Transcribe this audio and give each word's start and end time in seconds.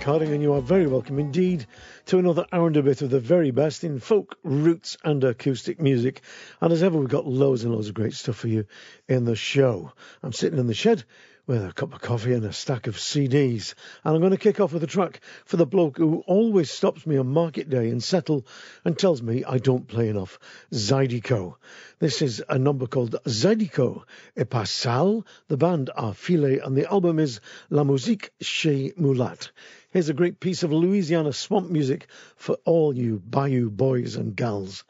Mike 0.00 0.06
Harding, 0.06 0.32
and 0.32 0.40
you 0.40 0.54
are 0.54 0.62
very 0.62 0.86
welcome 0.86 1.18
indeed 1.18 1.66
to 2.06 2.16
another 2.18 2.46
hour 2.50 2.68
and 2.68 2.76
a 2.78 2.82
bit 2.82 3.02
of 3.02 3.10
the 3.10 3.20
very 3.20 3.50
best 3.50 3.84
in 3.84 4.00
folk, 4.00 4.38
roots, 4.42 4.96
and 5.04 5.22
acoustic 5.22 5.78
music. 5.78 6.22
And 6.58 6.72
as 6.72 6.82
ever, 6.82 6.96
we've 6.98 7.06
got 7.06 7.26
loads 7.26 7.64
and 7.64 7.74
loads 7.74 7.88
of 7.88 7.94
great 7.94 8.14
stuff 8.14 8.36
for 8.36 8.48
you 8.48 8.64
in 9.10 9.26
the 9.26 9.36
show. 9.36 9.92
I'm 10.22 10.32
sitting 10.32 10.58
in 10.58 10.68
the 10.68 10.72
shed 10.72 11.04
with 11.50 11.66
a 11.66 11.72
cup 11.72 11.92
of 11.92 12.00
coffee 12.00 12.32
and 12.32 12.44
a 12.44 12.52
stack 12.52 12.86
of 12.86 12.96
CDs. 12.96 13.74
And 14.04 14.14
I'm 14.14 14.20
going 14.20 14.30
to 14.30 14.38
kick 14.38 14.60
off 14.60 14.72
with 14.72 14.84
a 14.84 14.86
track 14.86 15.20
for 15.44 15.56
the 15.56 15.66
bloke 15.66 15.96
who 15.96 16.22
always 16.28 16.70
stops 16.70 17.04
me 17.04 17.16
on 17.16 17.26
market 17.26 17.68
day 17.68 17.90
in 17.90 17.98
Settle 17.98 18.46
and 18.84 18.96
tells 18.96 19.20
me 19.20 19.42
I 19.42 19.58
don't 19.58 19.88
play 19.88 20.08
enough. 20.08 20.38
Zydeco. 20.72 21.56
This 21.98 22.22
is 22.22 22.40
a 22.48 22.56
number 22.56 22.86
called 22.86 23.16
Zydeco 23.26 24.04
et 24.36 24.48
Pas 24.48 24.70
Sale. 24.70 25.26
The 25.48 25.56
band 25.56 25.90
are 25.96 26.12
Filé 26.12 26.64
and 26.64 26.76
the 26.76 26.88
album 26.88 27.18
is 27.18 27.40
La 27.68 27.82
Musique 27.82 28.30
chez 28.40 28.92
Mulat. 28.92 29.50
Here's 29.90 30.08
a 30.08 30.14
great 30.14 30.38
piece 30.38 30.62
of 30.62 30.70
Louisiana 30.70 31.32
swamp 31.32 31.68
music 31.68 32.06
for 32.36 32.58
all 32.64 32.96
you 32.96 33.18
bayou 33.18 33.70
boys 33.70 34.14
and 34.14 34.36
gals 34.36 34.84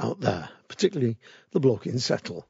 out 0.00 0.20
there, 0.20 0.48
particularly 0.66 1.18
the 1.50 1.60
bloke 1.60 1.86
in 1.86 1.98
Settle. 1.98 2.48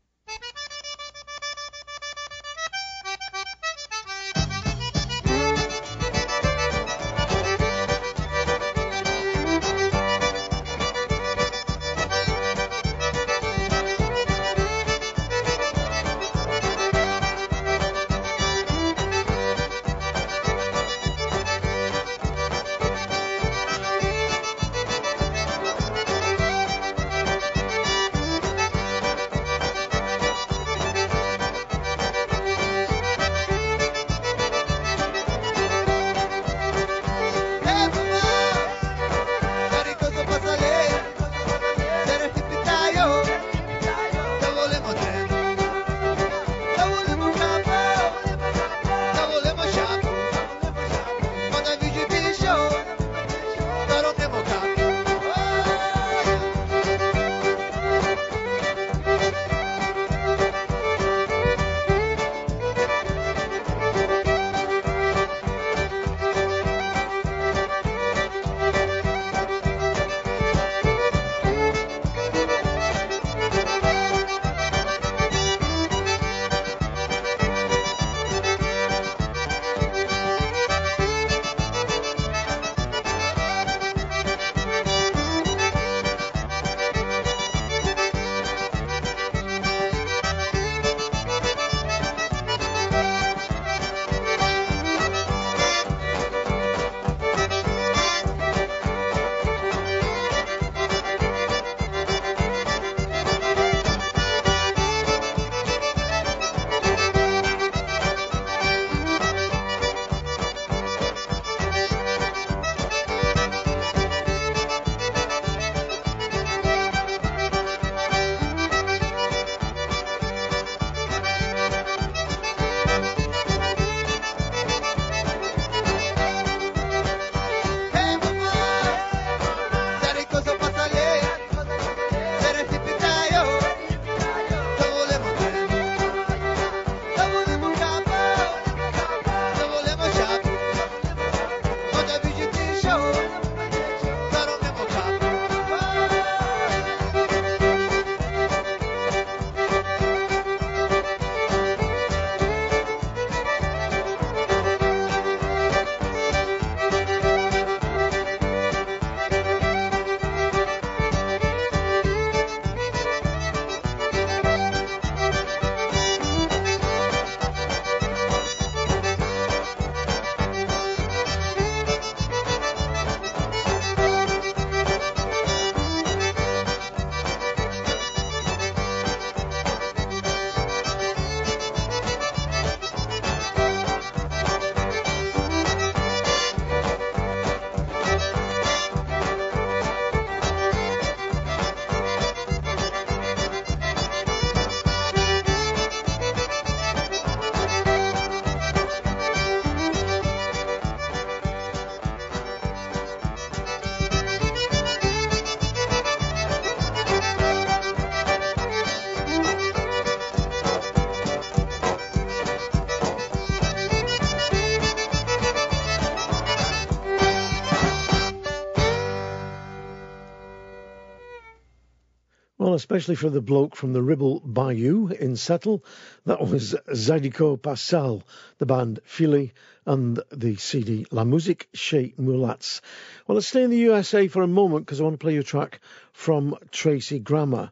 Especially 222.96 223.16
for 223.16 223.28
the 223.28 223.42
bloke 223.42 223.76
from 223.76 223.92
the 223.92 224.00
Ribble 224.00 224.40
Bayou 224.40 225.08
in 225.08 225.36
Settle. 225.36 225.84
That 226.24 226.40
was 226.40 226.74
Zydeco 226.88 227.60
Pas 227.60 227.78
Sale, 227.78 228.22
the 228.56 228.64
band 228.64 229.00
Filé, 229.06 229.52
and 229.84 230.18
the 230.30 230.56
CD 230.56 231.04
La 231.10 231.24
Musique 231.24 231.68
chez 231.74 232.14
Mulate's. 232.16 232.80
Well, 233.26 233.34
let's 233.34 233.48
stay 233.48 233.64
in 233.64 233.68
the 233.68 233.76
USA 233.76 234.28
for 234.28 234.42
a 234.42 234.46
moment 234.46 234.86
because 234.86 234.98
I 234.98 235.04
want 235.04 235.12
to 235.12 235.18
play 235.18 235.34
you 235.34 235.40
a 235.40 235.42
track 235.42 235.80
from 236.14 236.56
Tracy 236.70 237.18
Grammer. 237.18 237.70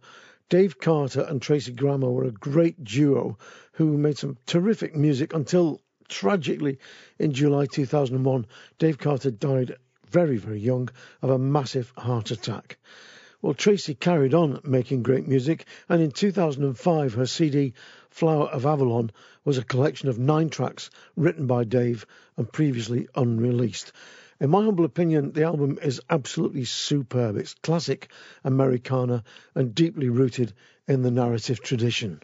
Dave 0.51 0.79
Carter 0.79 1.23
and 1.23 1.41
Tracy 1.41 1.73
Grammer 1.73 2.11
were 2.11 2.25
a 2.25 2.31
great 2.31 2.85
duo 2.85 3.39
who 3.73 3.97
made 3.97 4.19
some 4.19 4.37
terrific 4.45 4.95
music 4.95 5.33
until 5.33 5.81
tragically 6.07 6.79
in 7.19 7.33
July 7.33 7.65
2001, 7.65 8.45
Dave 8.79 8.99
Carter 8.99 9.31
died 9.31 9.77
very, 10.07 10.37
very 10.37 10.61
young 10.61 10.91
of 11.23 11.31
a 11.31 11.39
massive 11.39 11.95
heart 11.97 12.31
attack. 12.31 12.77
Well, 13.45 13.53
Tracy 13.53 13.93
carried 13.93 14.33
on 14.33 14.63
making 14.65 15.03
great 15.03 15.29
music, 15.29 15.67
and 15.91 16.01
in 16.01 16.13
2005, 16.13 17.13
her 17.13 17.27
CD 17.27 17.75
Flower 18.09 18.47
of 18.47 18.65
Avalon 18.65 19.13
was 19.45 19.59
a 19.59 19.63
collection 19.63 20.09
of 20.09 20.19
nine 20.19 20.49
tracks 20.49 20.89
written 21.15 21.47
by 21.47 21.65
Dave 21.65 22.07
and 22.39 22.51
previously 22.51 23.07
unreleased. 23.15 23.93
In 24.41 24.49
my 24.49 24.65
humble 24.65 24.87
opinion, 24.87 25.33
the 25.33 25.43
album 25.43 25.79
is 25.83 26.01
absolutely 26.09 26.65
superb. 26.65 27.37
It's 27.37 27.53
classic 27.53 28.11
Americana 28.45 29.23
and 29.55 29.75
deeply 29.75 30.09
rooted 30.09 30.55
in 30.89 31.03
the 31.03 31.11
narrative 31.11 31.61
tradition. 31.61 32.23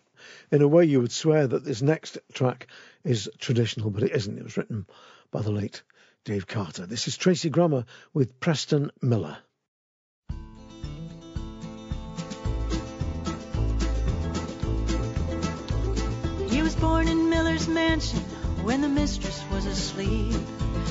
In 0.51 0.63
a 0.63 0.69
way, 0.69 0.87
you 0.87 1.03
would 1.03 1.13
swear 1.13 1.47
that 1.47 1.67
this 1.67 1.83
next 1.83 2.17
track 2.33 2.67
is 3.05 3.29
traditional, 3.39 3.91
but 3.91 4.05
it 4.05 4.13
isn't. 4.13 4.39
It 4.39 4.45
was 4.45 4.57
written 4.57 4.87
by 5.31 5.43
the 5.43 5.53
late 5.53 5.83
Dave 6.25 6.47
Carter. 6.47 6.87
This 6.87 7.09
is 7.09 7.19
Tracy 7.19 7.51
Grammer 7.51 7.85
with 8.15 8.41
Preston 8.41 8.91
Miller. 9.03 9.37
Mansion 17.71 18.21
when 18.63 18.81
the 18.81 18.89
mistress 18.89 19.45
was 19.51 19.65
asleep, 19.65 20.35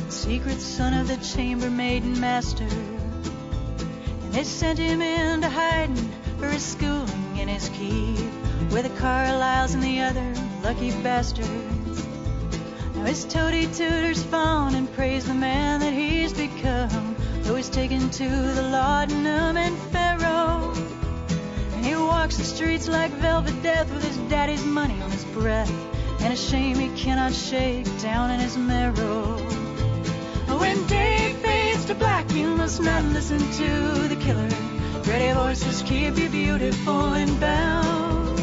secret 0.07 0.61
son 0.61 0.93
of 0.93 1.07
the 1.09 1.17
chambermaid 1.17 2.03
and 2.03 2.19
master. 2.21 2.63
And 2.63 4.33
they 4.33 4.43
sent 4.43 4.79
him 4.79 5.01
into 5.01 5.49
hiding 5.49 6.09
for 6.39 6.47
his 6.47 6.63
schooling 6.63 7.35
and 7.37 7.49
his 7.49 7.67
keep, 7.69 8.17
with 8.71 8.83
the 8.83 8.97
Carlyles 8.97 9.73
and 9.73 9.83
the 9.83 9.99
other 9.99 10.33
lucky 10.63 10.91
bastards. 11.03 12.05
Now 12.95 13.03
his 13.03 13.25
toady 13.25 13.67
tutors 13.67 14.23
fawn 14.23 14.73
and 14.73 14.91
praise 14.93 15.25
the 15.25 15.33
man 15.33 15.81
that 15.81 15.93
he's 15.93 16.31
become, 16.31 17.15
though 17.41 17.55
he's 17.55 17.69
taken 17.69 18.09
to 18.09 18.29
the 18.29 18.63
laudanum 18.63 19.57
and 19.57 19.77
faro. 19.91 20.73
And 21.73 21.85
he 21.85 21.95
walks 21.95 22.37
the 22.37 22.45
streets 22.45 22.87
like 22.87 23.11
velvet 23.11 23.61
death 23.61 23.91
with 23.93 24.03
his 24.03 24.17
daddy's 24.29 24.63
money 24.63 24.99
on 25.01 25.11
his 25.11 25.25
breath 25.25 25.88
and 26.21 26.33
a 26.33 26.35
shame 26.35 26.77
he 26.77 26.89
cannot 26.89 27.33
shake 27.33 27.85
down 28.01 28.31
in 28.31 28.39
his 28.39 28.57
marrow. 28.57 29.37
When 30.59 30.85
day 30.87 31.35
fades 31.41 31.85
to 31.85 31.95
black, 31.95 32.31
you 32.31 32.47
must 32.55 32.81
not 32.81 33.03
listen 33.05 33.39
to 33.39 34.07
the 34.07 34.17
killer. 34.17 34.49
Ready 35.07 35.33
voices 35.33 35.81
keep 35.83 36.17
you 36.17 36.29
beautiful 36.29 37.13
and 37.13 37.39
bound. 37.39 38.37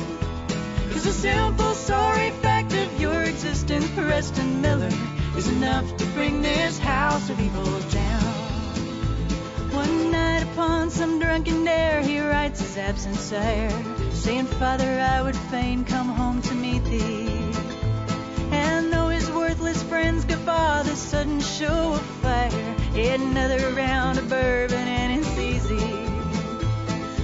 Cause 0.92 1.04
the 1.04 1.12
simple, 1.12 1.74
sorry 1.74 2.30
fact 2.42 2.72
of 2.72 3.00
your 3.00 3.22
existence, 3.22 3.88
Preston 3.90 4.62
Miller, 4.62 4.90
is 5.36 5.48
enough 5.48 5.96
to 5.98 6.06
bring 6.06 6.40
this 6.40 6.78
house 6.78 7.28
of 7.28 7.38
evil 7.38 7.80
down. 7.90 8.34
One 9.72 10.10
night 10.10 10.42
upon 10.42 10.90
some 10.90 11.18
drunken 11.18 11.64
dare, 11.64 12.00
he 12.00 12.20
writes 12.20 12.60
his 12.60 12.78
absent 12.78 13.16
sire, 13.16 13.70
saying, 14.12 14.46
Father, 14.46 14.98
I 14.98 15.20
would 15.20 15.36
fain 15.36 15.84
come 15.84 16.08
home 16.08 16.40
to 16.42 16.54
meet. 16.54 16.85
And 18.56 18.92
though 18.92 19.08
his 19.08 19.30
worthless 19.30 19.82
friends 19.82 20.24
guffaw 20.24 20.82
this 20.82 20.98
sudden 20.98 21.40
show 21.40 21.94
of 21.94 22.06
fire, 22.22 22.74
hit 22.94 23.20
another 23.20 23.70
round 23.74 24.18
of 24.18 24.28
bourbon 24.30 24.88
and 24.88 25.20
it's 25.20 25.38
easy. 25.38 25.92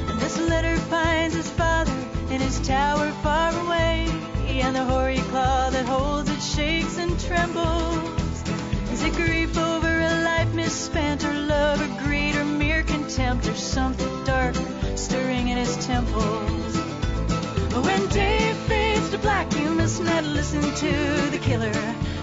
And 0.08 0.20
this 0.20 0.38
letter 0.38 0.76
finds 0.76 1.34
his 1.34 1.50
father 1.50 1.96
in 2.30 2.40
his 2.40 2.60
tower 2.60 3.10
far 3.22 3.50
away, 3.64 4.06
and 4.48 4.76
the 4.76 4.84
hoary 4.84 5.22
claw 5.30 5.70
that 5.70 5.86
holds 5.86 6.30
it 6.30 6.42
shakes 6.42 6.98
and 6.98 7.18
trembles. 7.18 8.42
Is 8.92 9.02
it 9.02 9.14
grief 9.14 9.56
over 9.56 9.88
a 9.88 10.22
life 10.22 10.52
misspent, 10.54 11.24
or 11.24 11.32
love, 11.32 11.80
or 11.80 12.04
greed, 12.04 12.36
or 12.36 12.44
mere 12.44 12.82
contempt, 12.82 13.48
or 13.48 13.54
something 13.54 14.24
darker 14.24 14.66
stirring 14.96 15.48
in 15.48 15.56
his 15.56 15.76
temples? 15.86 16.81
When 17.74 18.06
day 18.08 18.52
fades 18.68 19.10
to 19.10 19.18
black, 19.18 19.50
you 19.54 19.70
must 19.70 20.02
not 20.02 20.24
listen 20.24 20.60
to 20.60 21.30
the 21.30 21.38
killer. 21.38 21.72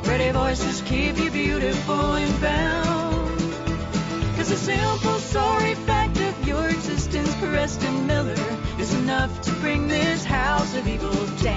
Ready 0.03 0.29
voices 0.29 0.81
keep 0.81 1.17
you 1.17 1.31
beautiful 1.31 2.13
and 2.13 2.41
bound. 2.41 3.39
Cause 4.35 4.49
the 4.49 4.55
simple, 4.55 5.17
sorry 5.17 5.73
fact 5.73 6.17
of 6.19 6.47
your 6.47 6.69
existence, 6.69 7.33
Preston 7.35 8.05
Miller, 8.05 8.37
is 8.77 8.93
enough 8.93 9.41
to 9.41 9.51
bring 9.53 9.87
this 9.87 10.23
house 10.23 10.75
of 10.75 10.87
evil 10.87 11.25
down, 11.41 11.48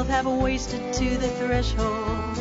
himself 0.00 0.24
half 0.24 0.40
wasted 0.42 0.92
to 0.94 1.18
the 1.18 1.28
threshold. 1.28 2.36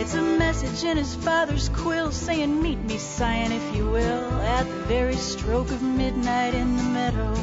It's 0.00 0.14
a 0.14 0.22
message 0.22 0.82
in 0.84 0.96
his 0.96 1.14
father's 1.14 1.68
quill 1.68 2.10
saying, 2.10 2.62
Meet 2.62 2.82
me, 2.84 2.96
scion, 2.96 3.52
if 3.52 3.76
you 3.76 3.84
will, 3.84 4.32
at 4.40 4.64
the 4.64 4.84
very 4.84 5.16
stroke 5.16 5.70
of 5.70 5.82
midnight 5.82 6.54
in 6.54 6.76
the 6.76 6.82
meadow. 6.82 7.34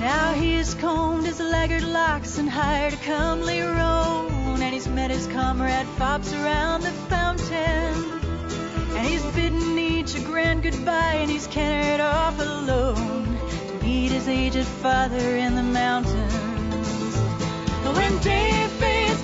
Now 0.00 0.32
he 0.34 0.56
has 0.56 0.74
combed 0.74 1.24
his 1.24 1.40
laggard 1.40 1.84
locks 1.84 2.36
and 2.38 2.50
hired 2.50 2.92
a 2.92 2.96
comely 2.96 3.62
roan, 3.62 4.60
and 4.60 4.74
he's 4.74 4.88
met 4.88 5.10
his 5.10 5.26
comrade 5.28 5.86
fops 5.96 6.32
around 6.34 6.82
the 6.82 6.90
fountain. 7.08 7.94
And 8.96 9.06
he's 9.06 9.24
bidden 9.34 9.78
each 9.78 10.14
a 10.14 10.20
grand 10.20 10.62
goodbye, 10.62 11.20
and 11.22 11.30
he's 11.30 11.46
carried 11.46 12.00
off 12.00 12.38
alone 12.38 13.38
to 13.68 13.86
meet 13.86 14.12
his 14.12 14.28
aged 14.28 14.66
father 14.66 15.36
in 15.36 15.54
the 15.54 15.62
mountains. 15.62 16.31
Day 18.22 18.68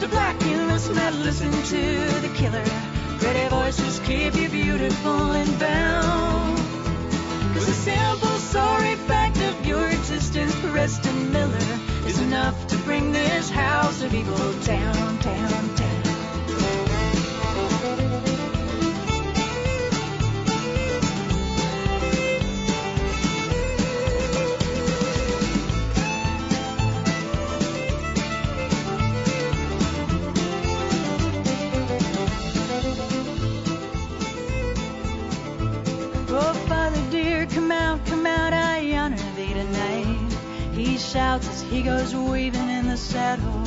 to 0.00 0.08
black, 0.08 0.40
you 0.42 0.56
must 0.66 0.92
not 0.92 1.12
listen 1.14 1.50
to 1.50 2.20
the 2.20 2.32
killer. 2.34 2.64
Pretty 3.18 3.48
voices 3.48 4.00
keep 4.00 4.34
you 4.34 4.48
beautiful 4.48 5.32
and 5.32 5.58
bound. 5.58 6.58
Cause 7.54 7.66
the 7.66 7.72
simple, 7.72 8.38
sorry 8.38 8.94
fact 9.06 9.38
of 9.38 9.66
your 9.66 9.88
existence, 9.88 10.54
Preston 10.60 11.32
Miller, 11.32 11.78
is 12.06 12.20
enough 12.20 12.66
to 12.68 12.76
bring 12.78 13.12
this 13.12 13.50
house 13.50 14.02
of 14.02 14.14
evil 14.14 14.52
down, 14.62 15.16
down, 15.18 15.74
down. 15.74 15.77
Goes 41.88 42.14
weaving 42.14 42.68
in 42.68 42.86
the 42.86 42.98
saddle. 42.98 43.64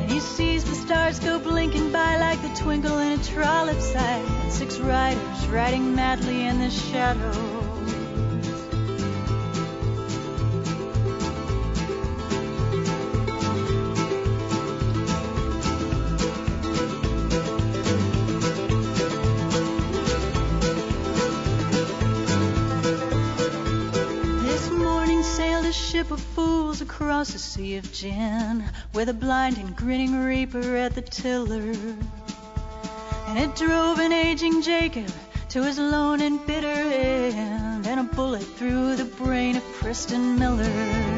And 0.00 0.10
he 0.10 0.18
sees 0.18 0.64
the 0.64 0.74
stars 0.74 1.20
go 1.20 1.38
blinking 1.38 1.92
by 1.92 2.16
like 2.16 2.42
the 2.42 2.52
twinkle 2.60 2.98
in 2.98 3.20
a 3.20 3.22
trollop's 3.22 3.94
eye. 3.94 4.48
Six 4.48 4.80
riders 4.80 5.46
riding 5.46 5.94
madly 5.94 6.44
in 6.44 6.58
the 6.58 6.70
shadows. 6.70 7.55
Across 27.26 27.34
a 27.34 27.38
sea 27.38 27.76
of 27.76 27.92
gin, 27.92 28.64
with 28.94 29.08
a 29.08 29.14
blind 29.14 29.58
and 29.58 29.74
grinning 29.74 30.22
reaper 30.22 30.76
at 30.76 30.94
the 30.94 31.02
tiller. 31.02 31.74
And 33.26 33.38
it 33.38 33.56
drove 33.56 33.98
an 33.98 34.12
aging 34.12 34.62
Jacob 34.62 35.10
to 35.48 35.62
his 35.64 35.78
lone 35.78 36.20
and 36.20 36.44
bitter 36.46 36.68
end, 36.68 37.86
and 37.86 38.00
a 38.00 38.04
bullet 38.14 38.44
through 38.44 38.96
the 38.96 39.04
brain 39.04 39.56
of 39.56 39.64
Preston 39.74 40.38
Miller. 40.38 41.15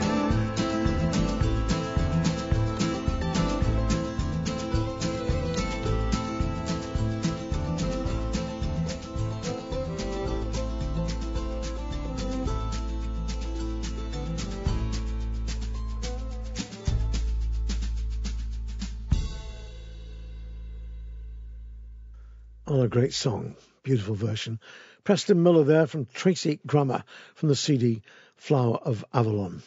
On 22.70 22.80
a 22.80 22.88
great 22.88 23.14
song. 23.14 23.56
Beautiful 23.82 24.14
version. 24.14 24.60
Preston 25.04 25.42
Miller 25.42 25.64
there 25.64 25.86
from 25.86 26.06
Tracy 26.12 26.60
Grammer 26.66 27.02
from 27.34 27.48
the 27.48 27.56
CD 27.56 28.02
Flower 28.38 28.76
of 28.76 29.04
Avalon. 29.12 29.62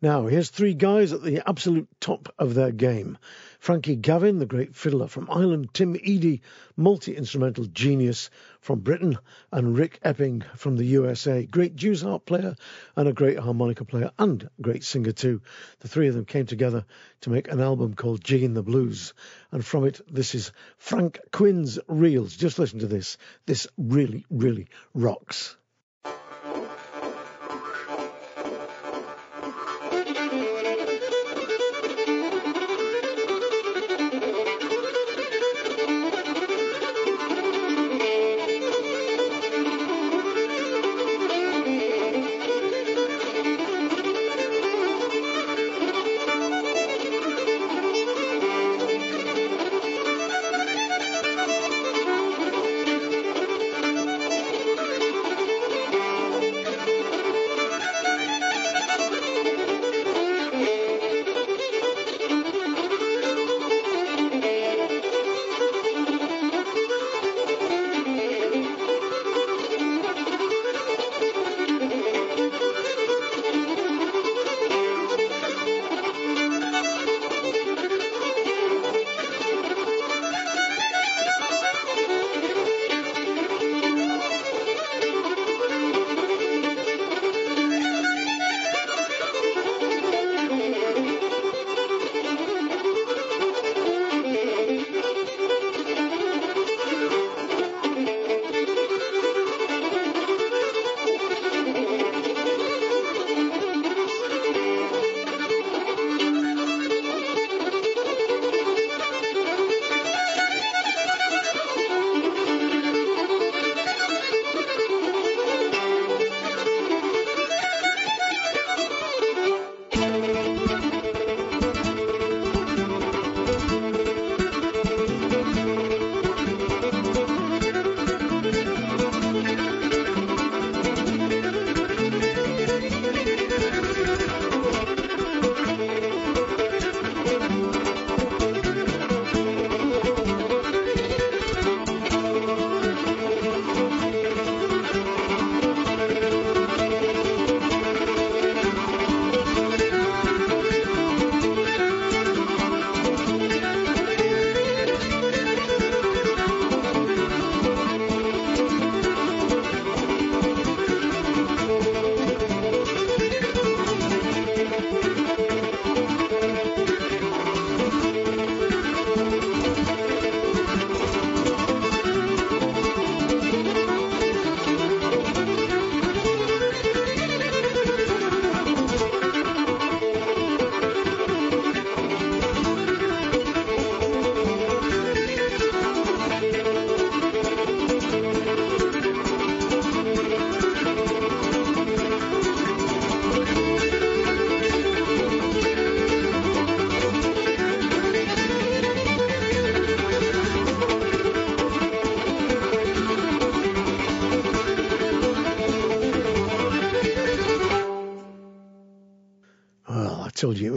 Now, 0.00 0.26
here's 0.26 0.50
three 0.50 0.74
guys 0.74 1.12
at 1.12 1.22
the 1.22 1.48
absolute 1.48 1.88
top 2.00 2.34
of 2.38 2.54
their 2.54 2.72
game. 2.72 3.16
Frankie 3.60 3.96
Gavin, 3.96 4.38
the 4.38 4.44
great 4.44 4.74
fiddler 4.74 5.08
from 5.08 5.30
Ireland, 5.30 5.70
Tim 5.72 5.94
Edey, 5.94 6.40
multi-instrumental 6.76 7.66
genius 7.66 8.30
from 8.60 8.80
Britain, 8.80 9.18
and 9.52 9.78
Rick 9.78 10.00
Epping 10.02 10.42
from 10.56 10.76
the 10.76 10.84
USA, 10.84 11.46
great 11.46 11.76
Jews 11.76 12.02
harp 12.02 12.26
player 12.26 12.56
and 12.96 13.08
a 13.08 13.12
great 13.12 13.38
harmonica 13.38 13.84
player 13.84 14.10
and 14.18 14.48
great 14.60 14.84
singer 14.84 15.12
too. 15.12 15.40
The 15.80 15.88
three 15.88 16.08
of 16.08 16.14
them 16.14 16.24
came 16.24 16.46
together 16.46 16.84
to 17.22 17.30
make 17.30 17.48
an 17.48 17.60
album 17.60 17.94
called 17.94 18.24
Jigging 18.24 18.54
the 18.54 18.62
Blues, 18.62 19.14
and 19.52 19.64
from 19.64 19.84
it, 19.84 20.00
this 20.12 20.34
is 20.34 20.50
Frank 20.76 21.18
Quinn's 21.30 21.78
Reels. 21.88 22.36
Just 22.36 22.58
listen 22.58 22.80
to 22.80 22.86
this. 22.86 23.16
This 23.46 23.66
really, 23.78 24.26
really 24.28 24.68
rocks. 24.92 25.56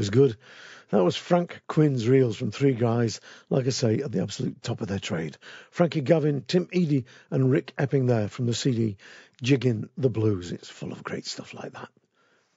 Was 0.07 0.11
good. 0.11 0.37
That 0.91 1.03
was 1.03 1.17
Frank 1.17 1.61
Quinn's 1.67 2.07
reels 2.07 2.37
from 2.37 2.49
three 2.49 2.71
guys, 2.71 3.19
like 3.49 3.67
I 3.67 3.71
say, 3.71 3.99
at 3.99 4.09
the 4.09 4.21
absolute 4.21 4.63
top 4.63 4.79
of 4.79 4.87
their 4.87 4.99
trade. 4.99 5.35
Frankie 5.69 5.99
Gavin, 5.99 6.45
Tim 6.47 6.67
Edey, 6.67 7.03
and 7.29 7.51
Rick 7.51 7.73
Epping 7.77 8.05
there 8.05 8.29
from 8.29 8.45
the 8.45 8.53
CD 8.53 8.95
Jigging 9.43 9.89
the 9.97 10.09
Blues. 10.09 10.53
It's 10.53 10.69
full 10.69 10.93
of 10.93 11.03
great 11.03 11.25
stuff 11.25 11.53
like 11.53 11.73
that. 11.73 11.89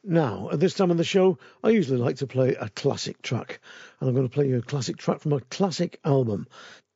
Now, 0.04 0.50
at 0.52 0.61
this 0.61 0.75
time 0.75 0.92
of 0.92 0.97
the 0.97 1.02
show, 1.02 1.38
I 1.64 1.71
usually 1.71 1.99
like 1.99 2.19
to 2.19 2.28
play 2.28 2.54
a 2.54 2.69
classic 2.69 3.21
track, 3.21 3.59
and 3.99 4.09
I'm 4.09 4.14
going 4.14 4.28
to 4.28 4.33
play 4.33 4.47
you 4.47 4.59
a 4.59 4.62
classic 4.62 4.97
track 4.97 5.19
from 5.19 5.33
a 5.33 5.40
classic 5.40 5.99
album. 6.04 6.47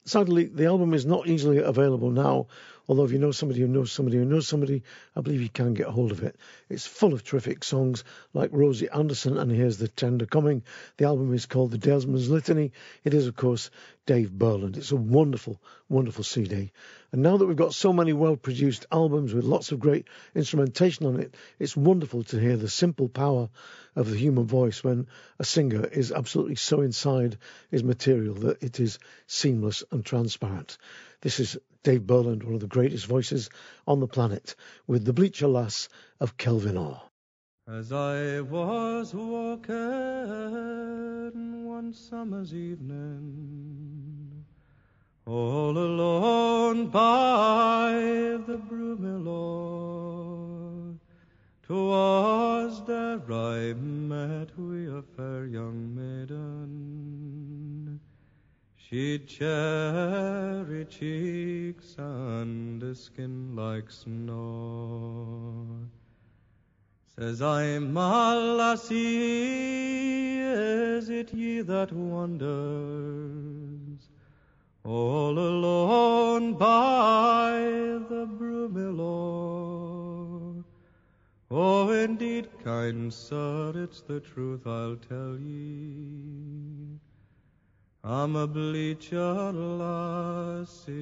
Sadly, 0.04 0.44
the 0.44 0.66
album 0.66 0.94
is 0.94 1.04
not 1.04 1.26
easily 1.26 1.58
available 1.58 2.12
now, 2.12 2.46
Although 2.86 3.04
if 3.04 3.12
you 3.12 3.18
know 3.18 3.32
somebody 3.32 3.60
who 3.60 3.66
knows 3.66 3.92
somebody 3.92 4.18
who 4.18 4.26
knows 4.26 4.46
somebody, 4.46 4.82
I 5.16 5.22
believe 5.22 5.40
you 5.40 5.48
can 5.48 5.72
get 5.72 5.86
hold 5.86 6.12
of 6.12 6.22
it. 6.22 6.36
It's 6.68 6.86
full 6.86 7.14
of 7.14 7.24
terrific 7.24 7.64
songs 7.64 8.04
like 8.34 8.50
Rosie 8.52 8.90
Anderson 8.90 9.38
and 9.38 9.50
Here's 9.50 9.78
the 9.78 9.88
Tender 9.88 10.26
Coming. 10.26 10.62
The 10.98 11.06
album 11.06 11.32
is 11.32 11.46
called 11.46 11.70
The 11.70 11.78
Dalesman's 11.78 12.28
Litany. 12.28 12.72
It 13.02 13.14
is, 13.14 13.26
of 13.26 13.36
course, 13.36 13.70
Dave 14.04 14.30
Burland. 14.30 14.76
It's 14.76 14.92
a 14.92 14.96
wonderful, 14.96 15.62
wonderful 15.88 16.24
CD. 16.24 16.72
And 17.10 17.22
now 17.22 17.38
that 17.38 17.46
we've 17.46 17.56
got 17.56 17.72
so 17.72 17.90
many 17.92 18.12
well 18.12 18.36
produced 18.36 18.84
albums 18.92 19.32
with 19.32 19.44
lots 19.44 19.72
of 19.72 19.80
great 19.80 20.06
instrumentation 20.34 21.06
on 21.06 21.20
it, 21.20 21.34
it's 21.58 21.76
wonderful 21.76 22.24
to 22.24 22.38
hear 22.38 22.58
the 22.58 22.68
simple 22.68 23.08
power 23.08 23.48
of 23.96 24.10
the 24.10 24.16
human 24.16 24.44
voice 24.44 24.84
when 24.84 25.06
a 25.38 25.44
singer 25.44 25.86
is 25.86 26.12
absolutely 26.12 26.56
so 26.56 26.82
inside 26.82 27.38
his 27.70 27.82
material 27.82 28.34
that 28.34 28.62
it 28.62 28.78
is 28.78 28.98
seamless 29.26 29.84
and 29.90 30.04
transparent. 30.04 30.76
This 31.22 31.40
is 31.40 31.56
Dave 31.84 32.06
Burland, 32.06 32.42
one 32.42 32.54
of 32.54 32.60
the 32.60 32.66
greatest 32.66 33.04
voices 33.04 33.50
on 33.86 34.00
the 34.00 34.08
planet, 34.08 34.56
with 34.86 35.04
the 35.04 35.12
Bleacher 35.12 35.46
Lass 35.46 35.90
of 36.18 36.38
Kelvinhaugh. 36.38 37.02
As 37.68 37.92
I 37.92 38.40
was 38.40 39.14
walking 39.14 39.74
one 41.66 41.92
summer's 41.92 42.54
evening, 42.54 44.46
all 45.26 45.76
alone 45.76 46.88
by 46.88 47.92
the 48.46 48.56
Broomielaw, 48.56 49.34
twas 51.64 52.82
there 52.86 53.20
I 53.30 53.74
met 53.74 54.58
with 54.58 54.88
a 54.88 55.04
fair 55.16 55.44
young 55.44 55.94
maiden 55.94 56.83
She'd 58.94 59.26
cherry 59.26 60.84
cheeks 60.84 61.96
and 61.98 62.80
a 62.80 62.94
skin 62.94 63.56
like 63.56 63.90
snow. 63.90 65.66
Says 67.16 67.42
I, 67.42 67.80
my 67.80 68.36
lassie, 68.36 70.38
is 70.38 71.10
it 71.10 71.34
ye 71.34 71.62
that 71.62 71.92
wanders 71.92 72.44
all 74.84 75.40
alone 75.40 76.54
by 76.54 77.98
the 78.08 78.28
Broomielaw? 78.38 79.02
Oh, 81.50 81.90
indeed, 81.90 82.48
kind 82.62 83.12
sir, 83.12 83.72
it's 83.74 84.02
the 84.02 84.20
truth 84.20 84.68
I'll 84.68 84.94
tell 84.94 85.36
ye. 85.36 87.00
I'm 88.06 88.36
a 88.36 88.46
bleacher 88.46 89.50
lassie, 89.50 90.92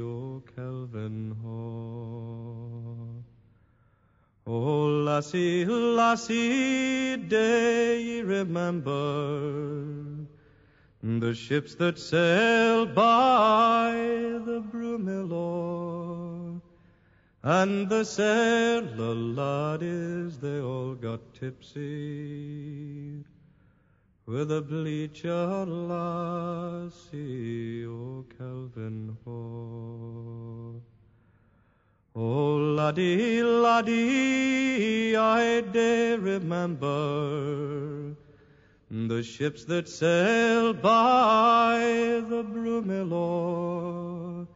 O 0.00 0.42
Kelvinhaugh. 0.56 1.36
Oh, 4.46 4.86
lassie, 5.04 5.66
lassie, 5.66 7.18
day 7.18 8.00
ye 8.00 8.22
remember 8.22 10.24
the 11.02 11.34
ships 11.34 11.74
that 11.74 11.98
sailed 11.98 12.94
by 12.94 13.92
the 14.46 14.64
Broomielaw, 14.72 16.62
and 17.42 17.90
the 17.90 18.04
sailor 18.04 19.14
laddies, 19.14 20.38
they 20.38 20.60
all 20.60 20.94
got 20.94 21.34
tipsy 21.34 23.22
with 24.26 24.52
a 24.52 24.62
bleacher 24.62 25.66
lassie, 25.66 27.16
O 27.86 28.24
Kelvinhaugh. 28.38 29.82
Oh, 32.14 32.56
laddie, 32.76 33.42
laddie, 33.42 35.16
I 35.16 35.62
dare 35.62 36.18
remember 36.18 38.14
the 38.90 39.22
ships 39.22 39.64
that 39.64 39.88
sailed 39.88 40.82
by 40.82 41.78
the 42.28 42.44
Broomielaw, 42.44 44.46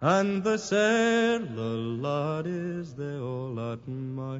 and 0.00 0.42
the 0.42 0.56
sailor 0.56 1.76
laddies 2.06 2.94
they 2.94 3.18
all 3.18 3.58
admired. 3.72 4.38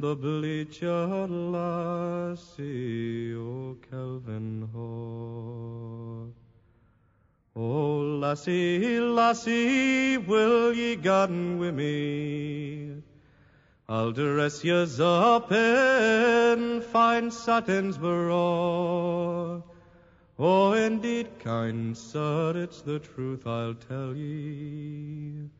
The 0.00 0.16
bleacher 0.16 1.26
lassie, 1.28 2.64
O 3.34 3.76
Kelvinhaugh. 3.90 4.70
O 7.54 7.60
oh, 7.60 7.98
lassie, 8.18 8.98
lassie, 9.00 10.16
will 10.16 10.72
ye 10.72 10.96
garden 10.96 11.58
wi' 11.58 11.72
me? 11.72 13.02
I'll 13.86 14.12
dress 14.12 14.64
yous 14.64 14.98
up 14.98 15.52
in 15.52 16.80
fine 16.80 17.30
satins 17.30 17.98
bra. 17.98 19.60
Oh, 20.38 20.72
indeed, 20.72 21.38
kind 21.38 21.94
sir, 21.94 22.54
it's 22.56 22.80
the 22.80 22.98
truth 22.98 23.46
I'll 23.46 23.74
tell 23.74 24.16
ye. 24.16 25.50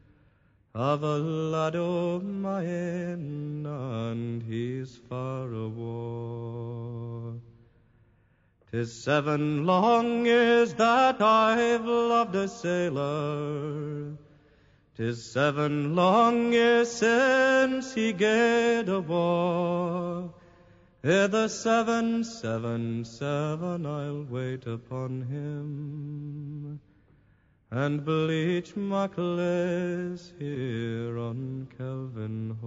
I've 0.75 1.03
a 1.03 1.19
lad 1.19 1.77
o' 1.77 2.19
mine, 2.21 3.67
and 3.67 4.43
he's 4.43 4.97
far 4.97 5.53
awa'. 5.53 7.35
Tis 8.71 8.91
seven 8.91 9.67
long 9.67 10.25
years 10.25 10.73
that 10.75 11.21
I've 11.21 11.85
loved 11.85 12.35
a 12.37 12.49
sailor. 12.49 14.17
Tis 14.97 15.31
seven 15.31 15.95
long 15.95 16.55
years 16.55 16.91
since 16.91 17.93
he 17.93 18.15
gaed 18.15 18.89
awa'. 18.89 20.31
I' 21.05 21.27
the 21.27 21.49
seven, 21.49 22.25
seven, 22.25 23.05
seven 23.05 23.85
I'll 23.85 24.25
wait 24.25 24.67
upon 24.67 25.21
him 25.21 26.81
and 27.73 28.05
bleach 28.05 28.77
my 28.77 29.09
claes 29.09 30.35
here 30.39 31.19
on 31.19 31.67
Kelvinhaugh. 31.79 32.59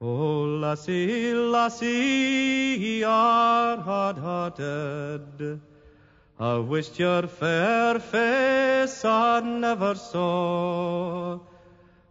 Oh, 0.00 0.42
lassie, 0.62 1.34
lassie, 1.34 2.76
ye 2.78 3.02
are 3.02 3.78
hard-hearted. 3.78 5.60
I 6.38 6.58
wished 6.58 7.00
your 7.00 7.26
fair 7.26 7.98
face 7.98 9.04
I 9.04 9.40
never 9.40 9.96
saw. 9.96 11.40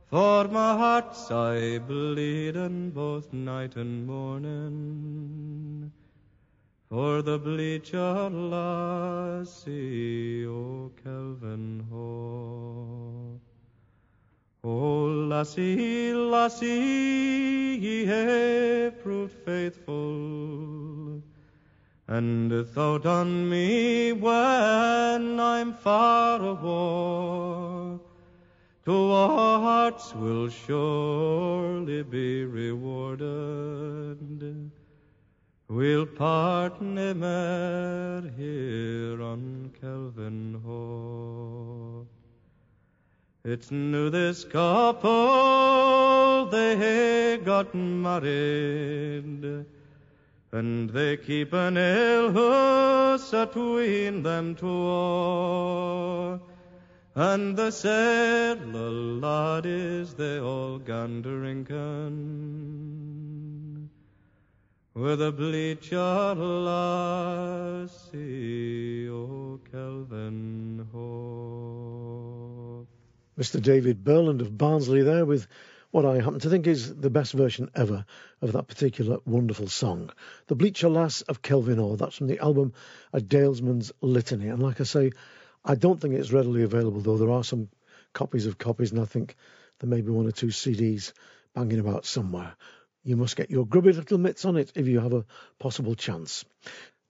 For 0.09 0.49
my 0.49 0.75
heart's 0.77 1.31
I 1.31 1.79
bleedin' 1.79 2.91
both 2.91 3.31
night 3.31 3.77
and 3.77 4.05
morning. 4.05 5.93
For 6.89 7.21
the 7.21 7.37
bleacher 7.37 8.31
lassie, 8.31 9.63
O 10.47 10.89
Kelvinhaugh. 11.05 11.89
Oh, 14.63 15.03
lassie, 15.29 16.13
lassie, 16.15 17.77
ye 17.79 18.05
have 18.05 19.03
proved 19.03 19.33
faithful, 19.45 21.21
and 22.07 22.67
thought 22.69 23.05
on 23.05 23.47
me 23.47 24.11
when 24.13 25.39
I'm 25.39 25.73
far 25.75 26.41
awa'. 26.41 27.99
To 28.85 29.11
our 29.11 29.59
hearts 29.59 30.15
will 30.15 30.49
surely 30.49 32.01
be 32.01 32.45
rewarded. 32.45 33.29
We'll 35.71 36.07
part 36.07 36.81
mair 36.81 38.23
here 38.35 39.21
on 39.21 39.71
Kelvinhaugh. 39.79 42.07
It's 43.45 43.69
new 43.69 44.09
this 44.09 44.45
couple, 44.45 46.47
they 46.47 47.39
got 47.45 47.75
married, 47.75 49.67
and 50.51 50.89
they 50.89 51.17
keep 51.17 51.53
an 51.53 51.77
ale 51.77 52.33
house 52.33 53.31
atween 53.31 54.23
them 54.23 54.55
twa. 54.55 56.39
And 57.13 57.55
the 57.55 57.69
sailor 57.69 58.89
laddies, 58.89 60.15
they 60.15 60.39
all 60.39 60.79
gone 60.79 61.21
drinking 61.21 63.18
with 64.99 65.21
a 65.21 65.31
bleacher 65.31 66.35
lassie, 66.35 67.87
O 69.07 69.57
Kelvinhaugh. 69.71 70.85
Mr. 73.39 73.61
David 73.61 74.03
Burland 74.03 74.41
of 74.41 74.57
Barnsley 74.57 75.03
there 75.03 75.25
with 75.25 75.47
what 75.91 76.05
I 76.05 76.15
happen 76.15 76.41
to 76.41 76.49
think 76.49 76.67
is 76.67 76.93
the 76.93 77.09
best 77.09 77.31
version 77.31 77.71
ever 77.73 78.05
of 78.41 78.51
that 78.51 78.67
particular 78.67 79.19
wonderful 79.25 79.69
song. 79.69 80.11
The 80.47 80.55
Bleacher 80.55 80.89
Lass 80.89 81.21
of 81.21 81.41
Kelvinhaugh. 81.41 81.97
That's 81.97 82.17
from 82.17 82.27
the 82.27 82.39
album 82.39 82.73
A 83.13 83.21
Dalesman's 83.21 83.93
Litany. 84.01 84.49
And 84.49 84.61
like 84.61 84.81
I 84.81 84.83
say, 84.83 85.11
I 85.63 85.75
don't 85.75 86.01
think 86.01 86.15
it's 86.15 86.33
readily 86.33 86.63
available, 86.63 86.99
though. 86.99 87.17
There 87.17 87.31
are 87.31 87.45
some 87.45 87.69
copies 88.11 88.45
of 88.47 88.57
copies, 88.57 88.91
and 88.91 88.99
I 88.99 89.05
think 89.05 89.37
there 89.79 89.89
may 89.89 90.01
be 90.01 90.11
one 90.11 90.27
or 90.27 90.31
two 90.31 90.47
CDs 90.47 91.13
banging 91.55 91.79
about 91.79 92.05
somewhere. 92.05 92.53
You 93.09 93.17
must 93.17 93.35
get 93.35 93.49
your 93.49 93.65
grubby 93.65 93.91
little 93.91 94.19
mitts 94.19 94.45
on 94.45 94.55
it 94.55 94.71
if 94.75 94.85
you 94.87 94.99
have 94.99 95.13
a 95.13 95.25
possible 95.57 95.95
chance. 95.95 96.45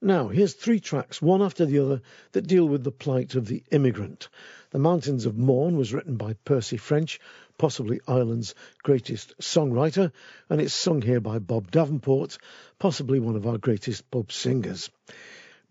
Now, 0.00 0.28
here's 0.28 0.54
three 0.54 0.80
tracks, 0.80 1.20
one 1.20 1.42
after 1.42 1.66
the 1.66 1.78
other, 1.80 2.00
that 2.32 2.46
deal 2.46 2.66
with 2.66 2.84
the 2.84 2.90
plight 2.90 3.34
of 3.34 3.46
the 3.46 3.62
immigrant. 3.70 4.30
The 4.70 4.78
Mountains 4.78 5.26
of 5.26 5.36
Mourne 5.36 5.76
was 5.76 5.92
written 5.92 6.16
by 6.16 6.32
Percy 6.46 6.78
French, 6.78 7.20
possibly 7.58 8.00
Ireland's 8.08 8.54
greatest 8.82 9.34
songwriter, 9.42 10.10
and 10.48 10.58
it's 10.58 10.72
sung 10.72 11.02
here 11.02 11.20
by 11.20 11.38
Bob 11.38 11.70
Davenport, 11.70 12.38
possibly 12.78 13.20
one 13.20 13.36
of 13.36 13.46
our 13.46 13.58
greatest 13.58 14.10
pub 14.10 14.32
singers. 14.32 14.88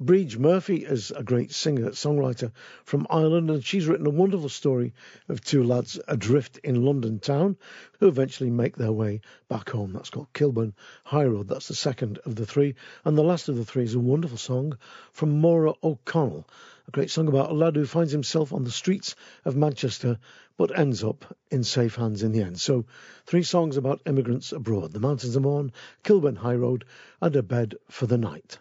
Briege 0.01 0.37
Murphy 0.37 0.85
is 0.85 1.11
a 1.11 1.23
great 1.23 1.51
singer 1.51 1.89
songwriter 1.89 2.53
from 2.85 3.05
Ireland, 3.09 3.49
and 3.49 3.61
she's 3.61 3.85
written 3.85 4.07
a 4.07 4.09
wonderful 4.11 4.47
story 4.47 4.93
of 5.27 5.41
two 5.41 5.61
lads 5.61 5.99
adrift 6.07 6.57
in 6.59 6.85
London 6.85 7.19
town 7.19 7.57
who 7.99 8.07
eventually 8.07 8.49
make 8.49 8.77
their 8.77 8.93
way 8.93 9.19
back 9.49 9.71
home. 9.71 9.91
That's 9.91 10.09
called 10.09 10.31
Kilburn 10.31 10.73
High 11.03 11.25
Road. 11.25 11.49
That's 11.49 11.67
the 11.67 11.75
second 11.75 12.17
of 12.19 12.35
the 12.35 12.45
three. 12.45 12.75
And 13.03 13.17
the 13.17 13.25
last 13.25 13.49
of 13.49 13.57
the 13.57 13.65
three 13.65 13.83
is 13.83 13.93
a 13.93 13.99
wonderful 13.99 14.37
song 14.37 14.77
from 15.11 15.41
Maura 15.41 15.73
O'Connell, 15.83 16.47
a 16.87 16.91
great 16.91 17.11
song 17.11 17.27
about 17.27 17.51
a 17.51 17.53
lad 17.53 17.75
who 17.75 17.85
finds 17.85 18.13
himself 18.13 18.53
on 18.53 18.63
the 18.63 18.71
streets 18.71 19.17
of 19.43 19.57
Manchester 19.57 20.17
but 20.55 20.79
ends 20.79 21.03
up 21.03 21.35
in 21.51 21.65
safe 21.65 21.95
hands 21.95 22.23
in 22.23 22.31
the 22.31 22.41
end. 22.41 22.61
So, 22.61 22.85
three 23.25 23.43
songs 23.43 23.75
about 23.75 23.99
immigrants 24.05 24.53
abroad 24.53 24.93
The 24.93 25.01
Mountains 25.01 25.35
of 25.35 25.43
Mourne, 25.43 25.73
Kilburn 26.03 26.37
High 26.37 26.55
Road, 26.55 26.85
and 27.21 27.35
A 27.35 27.43
Bed 27.43 27.75
for 27.89 28.05
the 28.05 28.17
Night. 28.17 28.59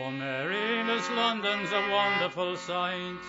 Oh, 0.00 0.10
Mary, 0.10 0.82
this 0.86 1.10
London's 1.10 1.70
a 1.70 1.90
wonderful 1.90 2.56
sight, 2.56 3.20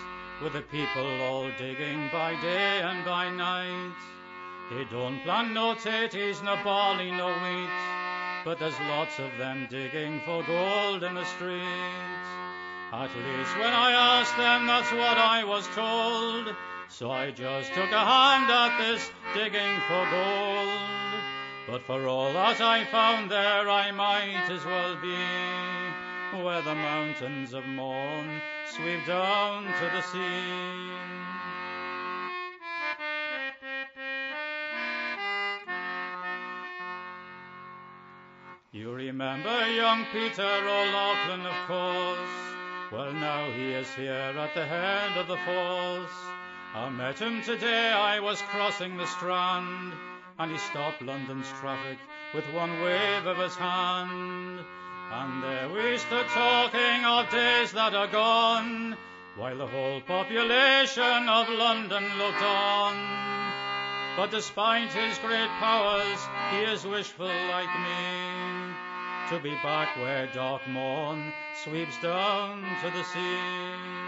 with 0.41 0.53
the 0.53 0.61
people 0.61 1.21
all 1.23 1.51
digging 1.57 2.09
by 2.09 2.39
day 2.39 2.79
and 2.81 3.03
by 3.03 3.29
night. 3.29 3.93
They 4.71 4.85
don't 4.85 5.21
plant 5.23 5.51
no 5.51 5.75
tatties, 5.75 6.41
no 6.41 6.55
barley, 6.63 7.11
no 7.11 7.27
wheat, 7.27 8.45
but 8.45 8.59
there's 8.59 8.79
lots 8.87 9.19
of 9.19 9.37
them 9.37 9.67
digging 9.69 10.21
for 10.25 10.41
gold 10.43 11.03
in 11.03 11.15
the 11.15 11.25
streets. 11.25 12.29
At 12.93 13.11
least 13.13 13.57
when 13.57 13.73
I 13.73 13.91
asked 13.91 14.37
them, 14.37 14.65
that's 14.65 14.91
what 14.93 15.17
I 15.17 15.43
was 15.43 15.67
told. 15.75 16.55
So 16.87 17.11
I 17.11 17.31
just 17.31 17.73
took 17.73 17.91
a 17.91 18.05
hand 18.05 18.49
at 18.49 18.77
this 18.77 19.11
digging 19.33 19.81
for 19.89 20.07
gold. 20.09 20.79
But 21.67 21.81
for 21.83 22.07
all 22.07 22.31
that 22.31 22.61
I 22.61 22.85
found 22.85 23.29
there, 23.29 23.69
I 23.69 23.91
might 23.91 24.49
as 24.49 24.63
well 24.65 24.95
be 25.01 25.82
where 26.41 26.61
the 26.61 26.73
mountains 26.73 27.53
of 27.53 27.65
Mourne 27.65 28.41
sweep 28.65 29.05
down 29.05 29.65
to 29.65 29.91
the 29.93 30.01
sea. 30.01 30.89
You 38.71 38.91
remember 38.91 39.67
young 39.67 40.05
Peter 40.11 40.41
O'Loughlin, 40.41 41.45
of 41.45 41.67
course. 41.67 42.29
Well, 42.91 43.13
now 43.13 43.51
he 43.51 43.73
is 43.73 43.87
here 43.93 44.11
at 44.11 44.55
the 44.55 44.65
head 44.65 45.15
of 45.15 45.27
the 45.27 45.37
force. 45.37 46.17
I 46.73 46.89
met 46.89 47.19
him 47.19 47.43
today, 47.43 47.91
I 47.91 48.19
was 48.19 48.41
crossing 48.49 48.97
the 48.97 49.05
Strand, 49.05 49.93
and 50.39 50.51
he 50.51 50.57
stopped 50.57 51.03
London's 51.03 51.47
traffic 51.59 51.99
with 52.33 52.45
one 52.53 52.81
wave 52.81 53.27
of 53.27 53.37
his 53.37 53.55
hand. 53.55 54.65
And 55.15 55.43
there 55.43 55.69
we 55.69 55.97
stood 55.99 56.25
talking 56.29 57.05
of 57.05 57.29
days 57.29 57.71
that 57.73 57.93
are 57.93 58.07
gone, 58.07 58.97
while 59.35 59.57
the 59.57 59.67
whole 59.67 60.01
population 60.01 61.29
of 61.29 61.47
London 61.49 62.03
looked 62.17 62.41
on. 62.41 62.95
But 64.17 64.31
despite 64.31 64.91
his 64.91 65.17
great 65.19 65.49
powers, 65.59 66.19
he 66.51 66.61
is 66.61 66.85
wishful 66.85 67.27
like 67.27 67.69
me 67.79 68.73
to 69.29 69.39
be 69.39 69.55
back 69.63 69.95
where 69.97 70.27
dark 70.33 70.67
Mourne 70.67 71.31
sweeps 71.63 72.01
down 72.01 72.61
to 72.81 72.89
the 72.89 73.03
sea. 73.03 74.02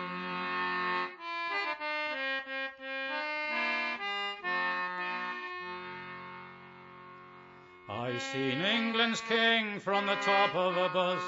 I 8.16 8.18
seen 8.18 8.62
England's 8.62 9.20
king 9.28 9.82
from 9.82 10.06
the 10.06 10.16
top 10.16 10.56
of 10.56 10.78
a 10.78 10.88
bus. 10.88 11.22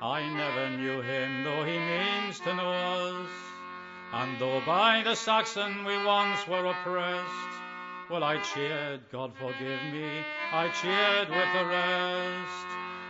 I 0.00 0.22
never 0.22 0.70
knew 0.70 1.00
him, 1.00 1.42
though 1.42 1.64
he 1.64 1.76
means 1.76 2.38
to 2.40 2.54
know 2.54 2.70
us. 2.70 3.30
And 4.12 4.38
though 4.38 4.62
by 4.64 5.02
the 5.02 5.16
Saxon 5.16 5.84
we 5.84 5.96
once 6.04 6.46
were 6.46 6.66
oppressed, 6.66 7.52
well, 8.08 8.22
I 8.22 8.38
cheered, 8.38 9.00
God 9.10 9.32
forgive 9.34 9.82
me, 9.92 10.22
I 10.52 10.68
cheered 10.68 11.30
with 11.30 11.50
the 11.52 11.66
rest. 11.66 12.66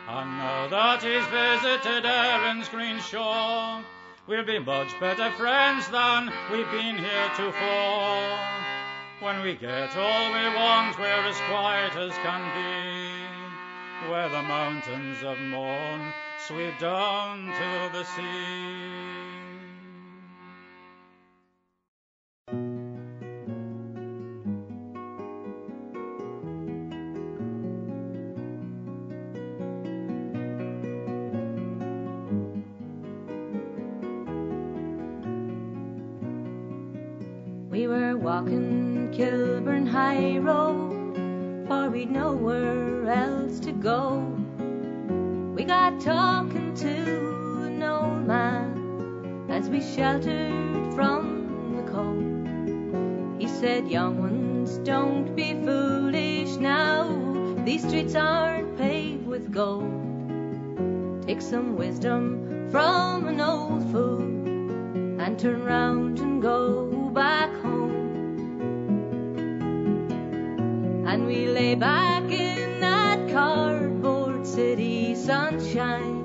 And 0.08 0.38
now 0.38 0.68
that 0.68 1.02
he's 1.02 1.26
visited 1.26 2.06
Erin's 2.06 2.70
green 2.70 3.00
shore, 3.00 3.84
we'll 4.26 4.46
be 4.46 4.60
much 4.60 4.98
better 4.98 5.30
friends 5.32 5.86
than 5.88 6.32
we've 6.50 6.70
been 6.70 6.96
heretofore. 6.96 8.64
When 9.20 9.42
we 9.42 9.54
get 9.54 9.96
all 9.96 10.32
we 10.32 10.54
want, 10.54 10.98
we're 10.98 11.06
as 11.06 11.40
quiet 11.48 11.96
as 11.96 12.12
can 12.18 12.42
be, 12.52 12.83
where 14.08 14.28
the 14.28 14.42
mountains 14.42 15.22
of 15.22 15.38
Mourne 15.40 16.12
sweep 16.46 16.78
down 16.78 17.46
to 17.46 17.98
the 17.98 18.04
sea. 18.04 19.04
We 37.70 37.88
were 37.88 38.16
walking 38.16 39.10
Kilburn 39.12 39.86
High 39.86 40.38
Road, 40.38 40.93
for 41.66 41.88
we'd 41.88 42.10
nowhere 42.10 43.08
else 43.08 43.58
to 43.60 43.72
go. 43.72 44.20
We 45.54 45.64
got 45.64 46.00
talking 46.00 46.74
to 46.74 47.64
an 47.66 47.82
old 47.82 48.26
man 48.26 49.46
as 49.48 49.68
we 49.68 49.80
sheltered 49.80 50.94
from 50.94 51.76
the 51.76 51.90
cold. 51.90 53.40
He 53.40 53.48
said, 53.48 53.88
Young 53.88 54.20
ones, 54.20 54.78
don't 54.78 55.34
be 55.34 55.54
foolish 55.64 56.56
now. 56.56 57.08
These 57.64 57.86
streets 57.86 58.14
aren't 58.14 58.76
paved 58.76 59.26
with 59.26 59.52
gold. 59.52 61.24
Take 61.26 61.40
some 61.40 61.76
wisdom 61.76 62.68
from 62.70 63.26
an 63.26 63.40
old 63.40 63.90
fool 63.90 64.20
and 64.20 65.38
turn 65.38 65.64
round 65.64 66.18
and 66.18 66.42
go 66.42 67.10
back 67.14 67.50
home. 67.54 67.63
Back 71.72 72.30
in 72.30 72.78
that 72.80 73.18
cardboard 73.30 74.46
city 74.46 75.14
sunshine. 75.14 76.20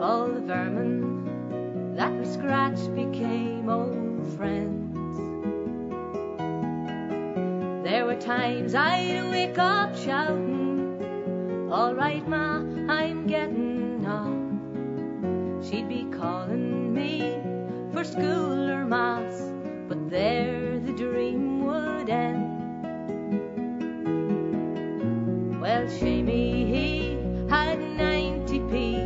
All 0.00 0.28
the 0.28 0.40
vermin 0.40 1.94
that 1.94 2.10
we 2.18 2.24
scratched 2.24 2.94
became 2.94 3.68
old 3.68 4.26
friends. 4.38 4.96
There 7.84 8.06
were 8.06 8.18
times 8.18 8.74
I'd 8.74 9.30
wake 9.30 9.58
up 9.58 9.94
shouting, 9.94 11.68
All 11.70 11.94
right, 11.94 12.26
Ma, 12.26 12.56
I'm 12.88 13.26
getting 13.26 14.06
on. 14.06 15.60
She'd 15.62 15.90
be 15.90 16.04
calling 16.10 16.94
me 16.94 17.38
for 17.92 18.02
school 18.02 18.70
or 18.70 18.86
mass, 18.86 19.52
but 19.88 20.08
there 20.08 20.80
the 20.80 20.92
dream 20.92 21.66
would 21.66 22.08
end. 22.08 22.41
Well, 25.72 25.88
Shamey, 25.88 26.66
he 26.66 27.16
had 27.48 27.78
90p, 27.78 28.98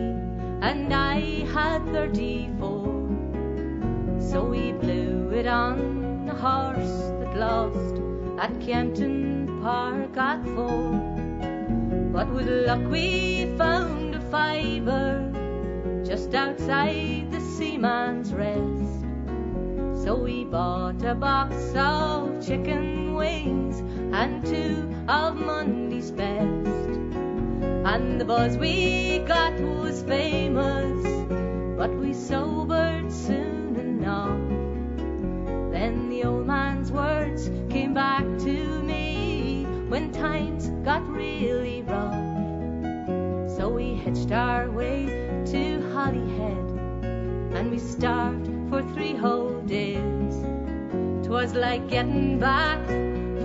and 0.63 0.93
I 0.93 1.21
had 1.55 1.87
34. 1.93 4.19
So 4.19 4.43
we 4.43 4.73
blew 4.73 5.31
it 5.31 5.47
on 5.47 6.29
a 6.29 6.35
horse 6.35 7.13
that 7.21 7.37
lost 7.37 8.03
at 8.41 8.61
Kempton 8.61 9.61
Park 9.63 10.17
at 10.17 10.45
four. 10.57 10.91
But 12.13 12.35
with 12.35 12.49
luck, 12.49 12.81
we 12.91 13.47
found 13.57 14.17
a 14.17 14.21
fiver 14.23 15.31
just 16.05 16.35
outside 16.35 17.31
the 17.31 17.41
Seaman's 17.41 18.35
Rest. 18.35 19.05
So 20.05 20.17
we 20.17 20.45
bought 20.45 21.01
a 21.05 21.15
box 21.15 21.55
of 21.77 22.45
chicken 22.45 23.15
wings 23.15 23.79
and 24.13 24.45
two 24.45 24.96
of 25.09 25.37
Monday's 25.37 26.11
best. 26.11 26.67
And 27.87 28.21
the 28.21 28.25
buzz 28.25 28.57
we 28.57 29.21
got 29.21 29.55
was 29.61 30.03
famous, 30.03 31.07
but 31.79 31.91
we 31.91 32.13
sobered 32.13 33.13
soon 33.13 33.77
enough. 33.77 34.41
Then 35.73 36.09
the 36.09 36.25
old 36.25 36.47
man's 36.47 36.91
words 36.91 37.51
came 37.71 37.95
back 37.95 38.25
to 38.25 38.83
me 38.83 39.65
when 39.89 40.11
times 40.11 40.69
got 40.85 41.07
really 41.09 41.83
rough. 41.83 42.15
So 43.57 43.69
we 43.69 43.95
hitched 43.95 44.33
our 44.33 44.69
way 44.71 45.07
to 45.47 45.93
Holyhead 45.93 46.67
and 47.55 47.71
we 47.71 47.79
starved 47.79 48.51
for 48.69 48.83
three 48.95 49.15
whole 49.15 49.61
days. 49.63 50.35
Twas 51.25 51.55
like 51.55 51.89
getting 51.89 52.39
back 52.41 52.81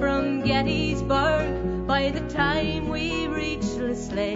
from 0.01 0.41
Gettysburg 0.41 1.85
by 1.85 2.09
the 2.09 2.21
time 2.21 2.89
we 2.89 3.27
reached 3.27 3.77
Lisleigh. 3.77 4.35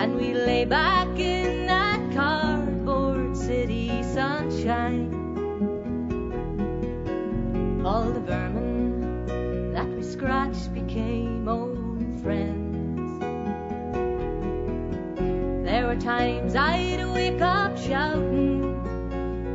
And 0.00 0.16
we 0.16 0.32
lay 0.32 0.64
back 0.64 1.18
in 1.18 1.66
that 1.66 2.00
cardboard 2.14 3.36
city 3.36 4.02
sunshine. 4.02 5.12
All 7.84 8.10
the 8.10 8.20
vermin 8.20 9.72
that 9.74 9.86
we 9.86 10.02
scratched 10.02 10.72
became 10.72 11.46
old 11.46 12.22
friends. 12.22 13.20
There 15.66 15.86
were 15.86 16.00
times 16.00 16.56
I'd 16.56 17.04
wake 17.12 17.42
up 17.42 17.76
shouting 17.76 18.56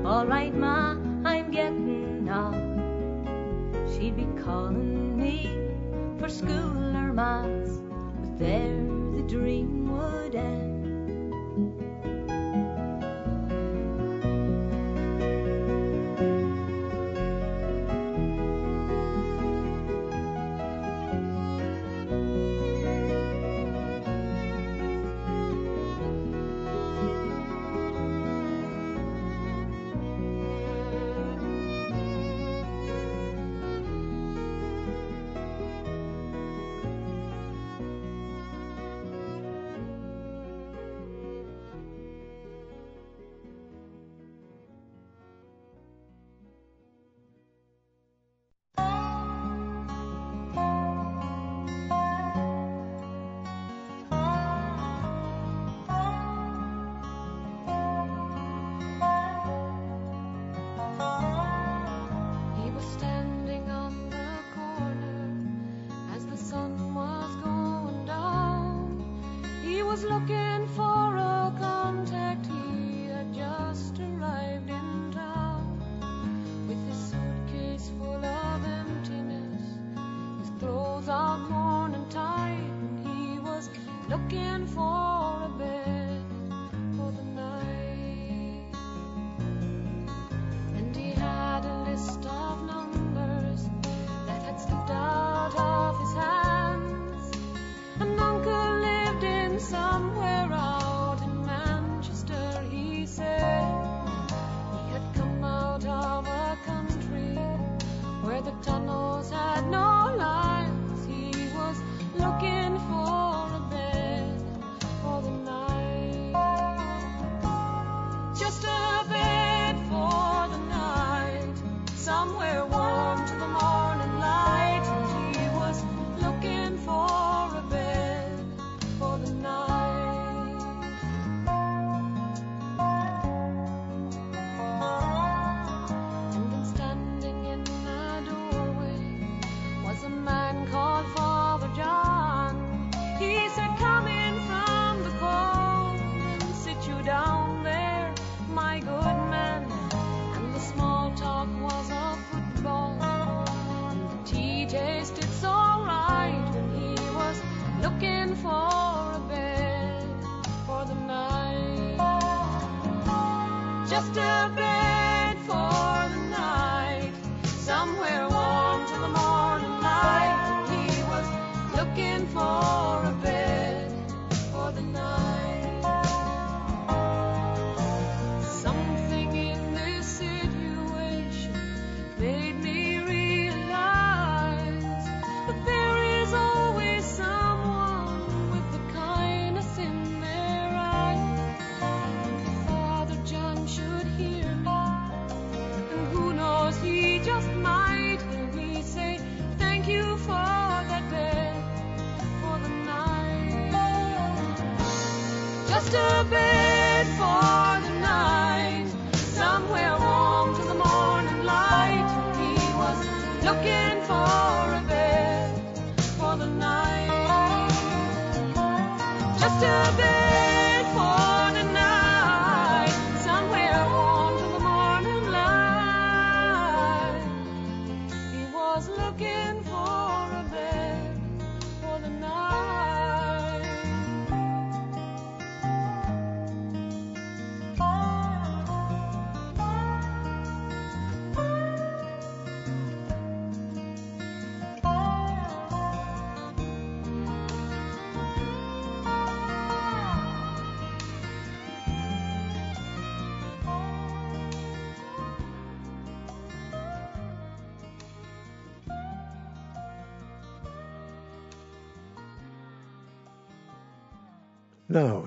all 0.05 0.25
right, 0.25 0.53
Ma, 0.53 0.97
I'm 1.25 1.51
getting 1.51 2.29
off. 2.29 2.70
She'd 3.97 4.15
be 4.15 4.27
calling 4.41 5.17
me 5.17 5.49
for 6.17 6.29
school 6.29 6.95
or 6.95 7.13
mass, 7.13 7.79
but 8.19 8.39
there 8.39 8.85
the 9.15 9.23
dream 9.27 9.91
would 9.91 10.35
end. 10.35 10.70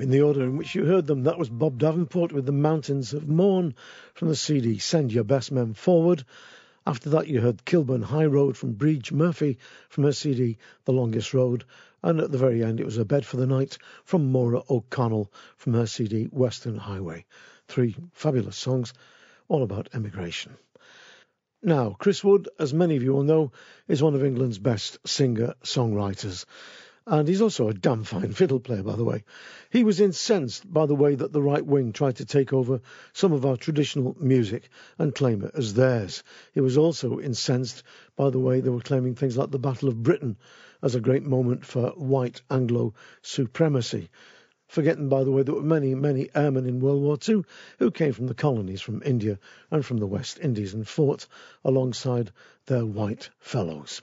In 0.05 0.11
the 0.11 0.21
order 0.21 0.43
in 0.43 0.59
which 0.59 0.75
you 0.75 0.85
heard 0.85 1.07
them, 1.07 1.23
that 1.23 1.39
was 1.39 1.49
Bob 1.49 1.79
Davenport 1.79 2.31
with 2.31 2.45
The 2.45 2.53
Mountains 2.53 3.15
of 3.15 3.27
Mourne 3.27 3.75
from 4.13 4.29
the 4.29 4.37
CD 4.37 4.77
Send 4.77 5.11
Your 5.11 5.25
Best 5.25 5.51
Men 5.51 5.73
Forward. 5.73 6.27
After 6.87 7.09
that, 7.09 7.27
you 7.27 7.41
heard 7.41 7.65
Kilburn 7.65 8.03
High 8.03 8.27
Road 8.27 8.55
from 8.55 8.75
Briege 8.75 9.13
Murphy 9.13 9.57
from 9.89 10.05
her 10.05 10.13
CD 10.13 10.59
The 10.85 10.93
Longest 10.93 11.33
Road. 11.33 11.65
And 12.03 12.21
at 12.21 12.31
the 12.31 12.37
very 12.37 12.63
end, 12.63 12.81
it 12.81 12.85
was 12.85 12.99
A 12.99 13.07
Bed 13.07 13.25
for 13.25 13.39
the 13.39 13.47
Night 13.47 13.79
from 14.05 14.31
Maura 14.31 14.63
O'Connell 14.69 15.33
from 15.57 15.73
her 15.73 15.87
CD 15.87 16.25
Western 16.25 16.77
Highway. 16.77 17.25
Three 17.69 17.97
fabulous 18.13 18.59
songs, 18.59 18.93
all 19.49 19.63
about 19.63 19.89
emigration. 19.95 20.55
Now, 21.63 21.97
Chris 21.99 22.23
Wood, 22.23 22.51
as 22.59 22.75
many 22.75 22.97
of 22.97 23.03
you 23.03 23.15
will 23.15 23.23
know, 23.23 23.53
is 23.89 24.03
one 24.03 24.15
of 24.15 24.23
England's 24.23 24.59
best 24.59 24.99
singer 25.07 25.55
songwriters 25.65 26.45
and 27.07 27.29
he's 27.29 27.43
also 27.43 27.69
a 27.69 27.75
damn 27.75 28.03
fine 28.03 28.33
fiddle 28.33 28.61
player, 28.61 28.83
by 28.83 28.97
the 28.97 29.05
way. 29.05 29.25
He 29.69 29.85
was 29.85 30.01
incensed 30.01 30.73
by 30.73 30.87
the 30.87 30.95
way 30.95 31.15
that 31.15 31.33
the 31.33 31.43
right 31.43 31.65
wing 31.65 31.93
tried 31.93 32.17
to 32.17 32.25
take 32.25 32.55
over 32.55 32.81
some 33.13 33.33
of 33.33 33.45
our 33.45 33.59
traditional 33.59 34.17
music 34.19 34.71
and 34.99 35.15
claim 35.15 35.43
it 35.43 35.51
as 35.55 35.75
theirs. 35.75 36.23
He 36.55 36.61
was 36.61 36.79
also 36.79 37.21
incensed 37.21 37.83
by 38.17 38.31
the 38.31 38.39
way 38.39 38.61
they 38.61 38.71
were 38.71 38.81
claiming 38.81 39.15
things 39.15 39.37
like 39.37 39.51
the 39.51 39.59
Battle 39.59 39.91
of 39.91 40.03
Britain 40.03 40.39
as 40.81 40.95
a 40.95 41.01
great 41.01 41.25
moment 41.25 41.67
for 41.67 41.91
white 41.91 42.41
Anglo 42.51 42.95
supremacy. 43.21 44.09
Forgetting, 44.67 45.11
by 45.11 45.25
the 45.25 45.31
way, 45.31 45.43
there 45.43 45.55
were 45.55 45.63
many, 45.63 45.95
many 45.95 46.31
airmen 46.35 46.65
in 46.65 46.81
World 46.81 47.03
War 47.03 47.19
II 47.29 47.45
who 47.79 47.91
came 47.91 48.15
from 48.15 48.29
the 48.29 48.35
colonies, 48.35 48.81
from 48.81 49.03
India 49.05 49.39
and 49.71 49.85
from 49.85 49.99
the 49.99 50.07
West 50.07 50.39
Indies, 50.41 50.73
and 50.73 50.89
fought 50.89 51.27
alongside 51.65 52.33
their 52.65 52.87
white 52.87 53.29
fellows. 53.41 54.01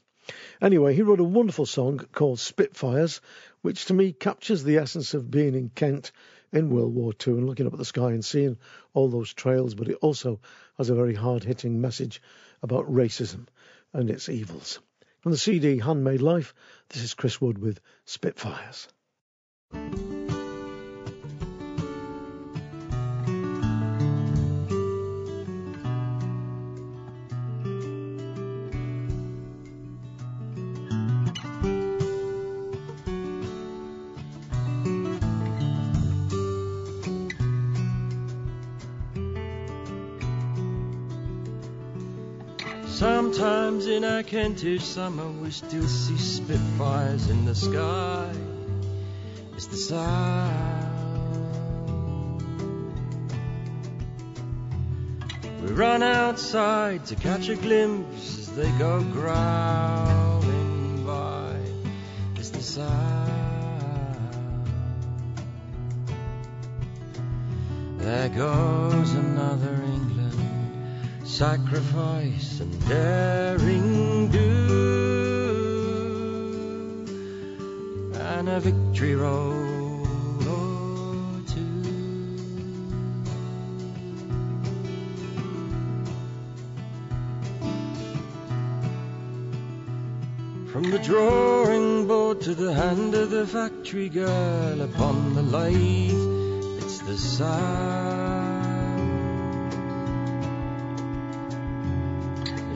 Anyway, 0.62 0.94
he 0.94 1.02
wrote 1.02 1.20
a 1.20 1.24
wonderful 1.24 1.66
song 1.66 2.00
called 2.12 2.40
Spitfires, 2.40 3.22
which 3.62 3.86
to 3.86 3.94
me 3.94 4.12
captures 4.12 4.64
the 4.64 4.78
essence 4.78 5.14
of 5.14 5.32
being 5.32 5.56
in 5.56 5.70
Kent 5.70 6.12
in 6.52 6.70
World 6.70 6.94
War 6.94 7.14
II 7.26 7.34
and 7.34 7.48
looking 7.48 7.68
up 7.68 7.74
at 7.74 7.80
the 7.80 7.86
sky 7.86 8.12
and 8.12 8.24
seeing 8.24 8.58
all 8.94 9.10
those 9.10 9.34
trails, 9.34 9.76
but 9.76 9.88
it 9.88 9.98
also 10.02 10.40
has 10.78 10.90
a 10.90 10.96
very 10.96 11.16
hard 11.16 11.44
hitting 11.44 11.80
message 11.82 12.22
about 12.62 12.92
racism 12.92 13.48
and 13.94 14.10
its 14.10 14.30
evils. 14.30 14.80
From 15.20 15.32
the 15.32 15.38
CD 15.38 15.78
Handmade 15.78 16.22
Life, 16.22 16.54
this 16.90 17.04
is 17.04 17.14
Chris 17.14 17.40
Wood 17.40 17.58
with 17.58 17.80
Spitfires. 18.06 18.88
a 44.22 44.24
Kentish 44.24 44.84
summer, 44.84 45.28
we 45.42 45.50
still 45.50 45.88
see 45.88 46.16
Spitfires 46.16 47.28
in 47.28 47.46
the 47.46 47.56
sky. 47.56 48.32
It's 49.56 49.66
the 49.66 49.78
sound. 49.78 50.96
We 55.64 55.72
run 55.72 56.04
outside 56.04 57.04
to 57.08 57.16
catch 57.16 57.50
a 57.50 57.56
glimpse 57.56 58.38
as 58.38 58.56
they 58.56 58.70
go 58.78 59.02
growling 59.02 61.04
by. 61.04 61.56
It's 62.36 62.52
the 62.52 62.62
sound. 62.62 63.32
There 67.98 68.30
goes 68.30 69.14
another 69.14 69.82
English 69.84 70.11
sacrifice 71.42 72.60
and 72.60 72.88
daring 72.88 74.28
do, 74.28 74.42
and 78.14 78.48
a 78.48 78.60
victory 78.60 79.16
roll 79.16 80.02
or 80.48 81.42
two. 81.48 81.82
From 90.72 90.92
the 90.92 91.00
drawing 91.00 92.08
board 92.08 92.42
to 92.42 92.54
the 92.54 92.72
hand 92.72 93.16
of 93.16 93.32
the 93.32 93.48
factory 93.48 94.10
girl 94.10 94.82
upon 94.82 95.34
the 95.34 95.42
lathe, 95.42 96.84
it's 96.84 97.00
the 97.00 97.18
sound. 97.18 98.61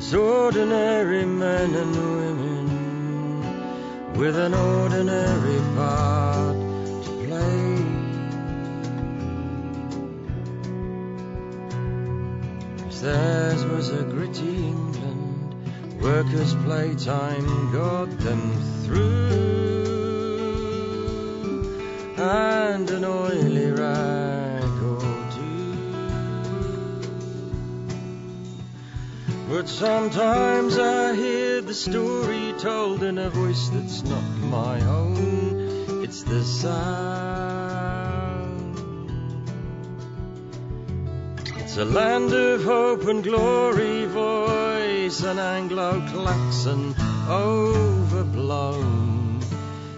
There's 0.06 0.22
ordinary 0.22 1.26
men 1.26 1.74
and 1.74 1.96
women 1.96 2.65
with 4.13 4.38
an 4.38 4.54
ordinary 4.54 5.60
part 5.76 6.58
to 7.06 7.10
play. 7.26 7.78
If 12.88 13.02
theirs 13.02 13.65
was 13.65 13.89
a 13.89 14.04
gritty 14.04 14.68
England, 14.68 15.56
workers' 16.00 16.54
playtime 16.54 17.72
got 17.72 18.12
them 18.20 18.62
through, 18.84 19.41
and 22.18 22.88
an 22.91 23.04
oily 23.06 23.64
But 29.65 29.71
sometimes 29.71 30.78
I 30.78 31.15
hear 31.15 31.60
the 31.60 31.73
story 31.73 32.54
told 32.60 33.01
in 33.01 33.17
a 33.17 33.32
voice 33.32 33.69
that's 33.69 34.04
not 34.04 34.21
my 34.38 34.80
own. 34.82 36.04
It's 36.04 36.21
the 36.21 36.43
sound. 36.43 38.78
It's 41.58 41.78
a 41.78 41.86
land 41.86 42.32
of 42.32 42.63
hope 42.63 43.08
and 43.08 43.23
glory, 43.23 44.06
voice 44.06 45.23
and 45.23 45.39
Anglo 45.39 45.99
klaxon 46.13 46.93
overblown. 47.28 49.39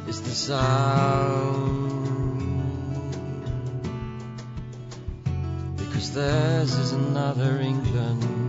It's 0.07 0.21
the 0.21 0.29
sound. 0.29 1.91
Because 5.75 6.13
theirs 6.13 6.73
is 6.73 6.93
another 6.93 7.59
England 7.59 8.46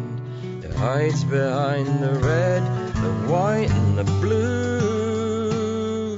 hides 0.78 1.24
behind 1.24 2.00
the 2.00 2.14
red, 2.20 2.62
the 2.94 3.32
white, 3.32 3.68
and 3.68 3.98
the 3.98 4.04
blue. 4.04 6.16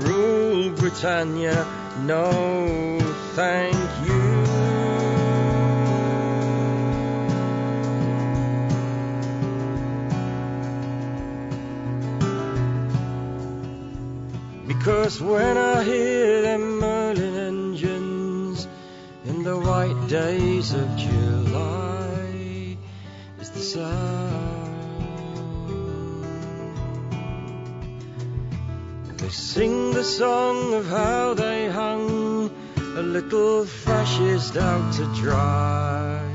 Rule 0.00 0.70
Britannia, 0.70 1.64
no, 2.00 2.98
thank 3.34 3.76
you. 4.08 4.46
Because 14.66 15.20
when 15.20 15.56
I 15.56 15.84
hear 15.84 16.42
them 16.42 16.80
Merlin 16.80 17.36
engines 17.36 18.66
in 19.24 19.44
the 19.44 19.56
white 19.56 20.08
days 20.08 20.72
of 20.72 20.95
sing 29.56 29.90
the 29.92 30.04
song 30.04 30.74
of 30.74 30.86
how 30.86 31.32
they 31.32 31.66
hung 31.66 32.50
a 32.76 33.00
little 33.00 33.64
fascist 33.64 34.54
out 34.58 34.92
to 34.92 35.04
dry. 35.18 36.25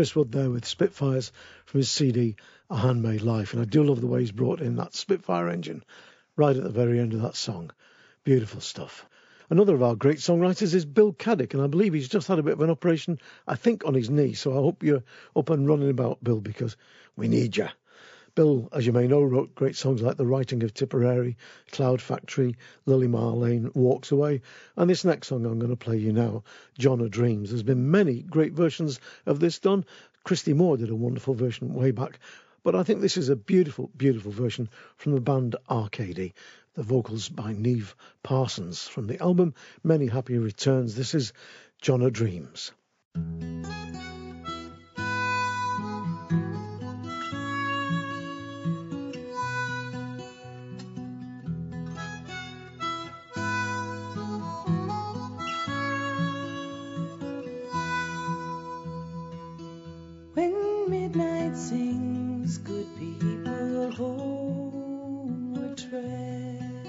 Chris 0.00 0.16
Wood 0.16 0.32
there 0.32 0.48
with 0.48 0.64
Spitfires 0.64 1.30
from 1.66 1.80
his 1.80 1.90
CD 1.90 2.34
A 2.70 2.76
Handmade 2.78 3.20
Life. 3.20 3.52
And 3.52 3.60
I 3.60 3.66
do 3.66 3.84
love 3.84 4.00
the 4.00 4.06
way 4.06 4.20
he's 4.20 4.32
brought 4.32 4.62
in 4.62 4.76
that 4.76 4.94
Spitfire 4.94 5.50
engine 5.50 5.84
right 6.36 6.56
at 6.56 6.62
the 6.62 6.70
very 6.70 6.98
end 6.98 7.12
of 7.12 7.20
that 7.20 7.36
song. 7.36 7.70
Beautiful 8.24 8.62
stuff. 8.62 9.04
Another 9.50 9.74
of 9.74 9.82
our 9.82 9.94
great 9.94 10.16
songwriters 10.16 10.72
is 10.72 10.86
Bill 10.86 11.12
Caddick, 11.12 11.52
and 11.52 11.62
I 11.62 11.66
believe 11.66 11.92
he's 11.92 12.08
just 12.08 12.28
had 12.28 12.38
a 12.38 12.42
bit 12.42 12.54
of 12.54 12.62
an 12.62 12.70
operation, 12.70 13.18
I 13.46 13.56
think, 13.56 13.84
on 13.84 13.92
his 13.92 14.08
knee. 14.08 14.32
So 14.32 14.52
I 14.52 14.62
hope 14.62 14.82
you're 14.82 15.04
up 15.36 15.50
and 15.50 15.68
running 15.68 15.90
about, 15.90 16.24
Bill, 16.24 16.40
because 16.40 16.78
we 17.14 17.28
need 17.28 17.58
you. 17.58 17.68
Bill, 18.34 18.68
as 18.72 18.86
you 18.86 18.92
may 18.92 19.06
know, 19.06 19.22
wrote 19.22 19.54
great 19.54 19.76
songs 19.76 20.02
like 20.02 20.16
The 20.16 20.26
Writing 20.26 20.62
of 20.62 20.72
Tipperary, 20.72 21.36
Cloud 21.72 22.00
Factory, 22.00 22.56
Lily 22.86 23.08
Marlene, 23.08 23.74
Walks 23.74 24.12
Away, 24.12 24.42
and 24.76 24.88
this 24.88 25.04
next 25.04 25.28
song 25.28 25.44
I'm 25.46 25.58
going 25.58 25.70
to 25.70 25.76
play 25.76 25.96
you 25.96 26.12
now, 26.12 26.44
John 26.78 27.00
o' 27.00 27.08
Dreams. 27.08 27.50
There's 27.50 27.62
been 27.62 27.90
many 27.90 28.22
great 28.22 28.52
versions 28.52 29.00
of 29.26 29.40
this 29.40 29.58
done. 29.58 29.84
Christy 30.24 30.52
Moore 30.52 30.76
did 30.76 30.90
a 30.90 30.94
wonderful 30.94 31.34
version 31.34 31.74
way 31.74 31.90
back, 31.90 32.18
but 32.62 32.74
I 32.74 32.82
think 32.82 33.00
this 33.00 33.16
is 33.16 33.28
a 33.28 33.36
beautiful, 33.36 33.90
beautiful 33.96 34.32
version 34.32 34.68
from 34.96 35.12
the 35.12 35.20
band 35.20 35.56
Arcady. 35.68 36.34
The 36.74 36.82
vocals 36.82 37.28
by 37.28 37.52
Niamh 37.52 37.94
Parsons 38.22 38.86
from 38.86 39.06
the 39.06 39.20
album 39.20 39.54
Many 39.82 40.06
Happy 40.06 40.38
Returns. 40.38 40.94
This 40.94 41.14
is 41.14 41.32
John 41.80 42.02
o' 42.02 42.10
Dreams. 42.10 42.72
Sings, 62.50 62.58
good 62.58 62.86
people 62.98 63.92
homeward 63.92 65.78
tread. 65.78 66.88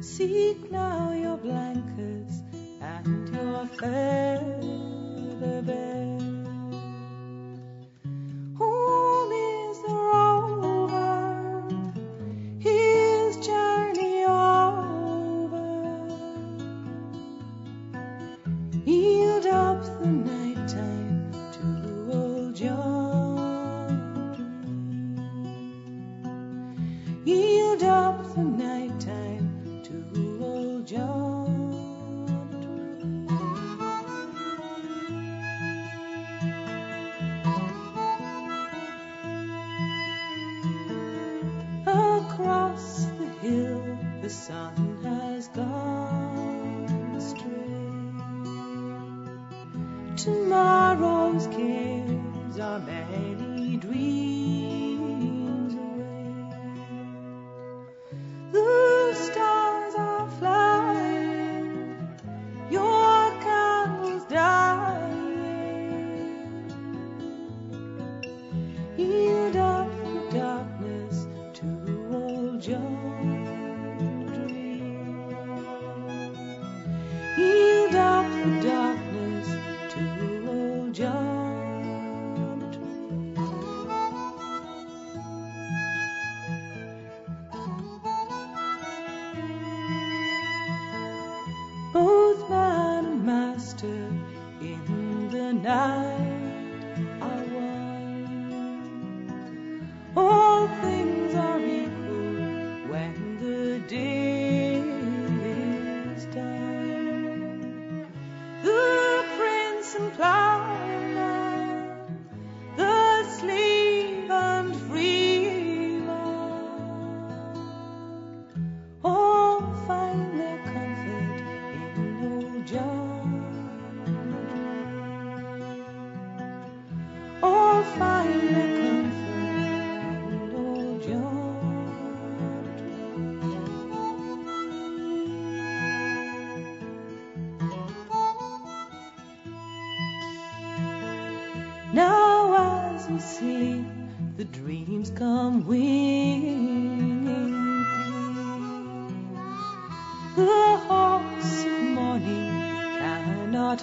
Seek 0.00 0.70
now 0.70 1.12
your 1.12 1.36
blankets 1.36 2.42
and 2.80 3.28
your 3.34 3.66
feather 3.78 5.62
bed. 5.62 6.07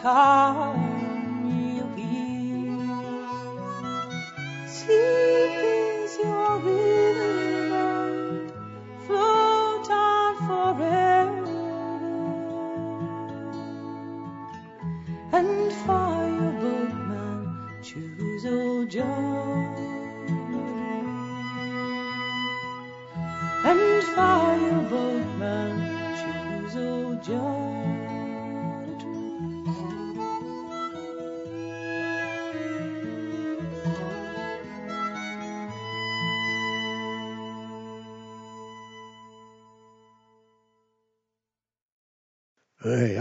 Cannot 0.06 0.64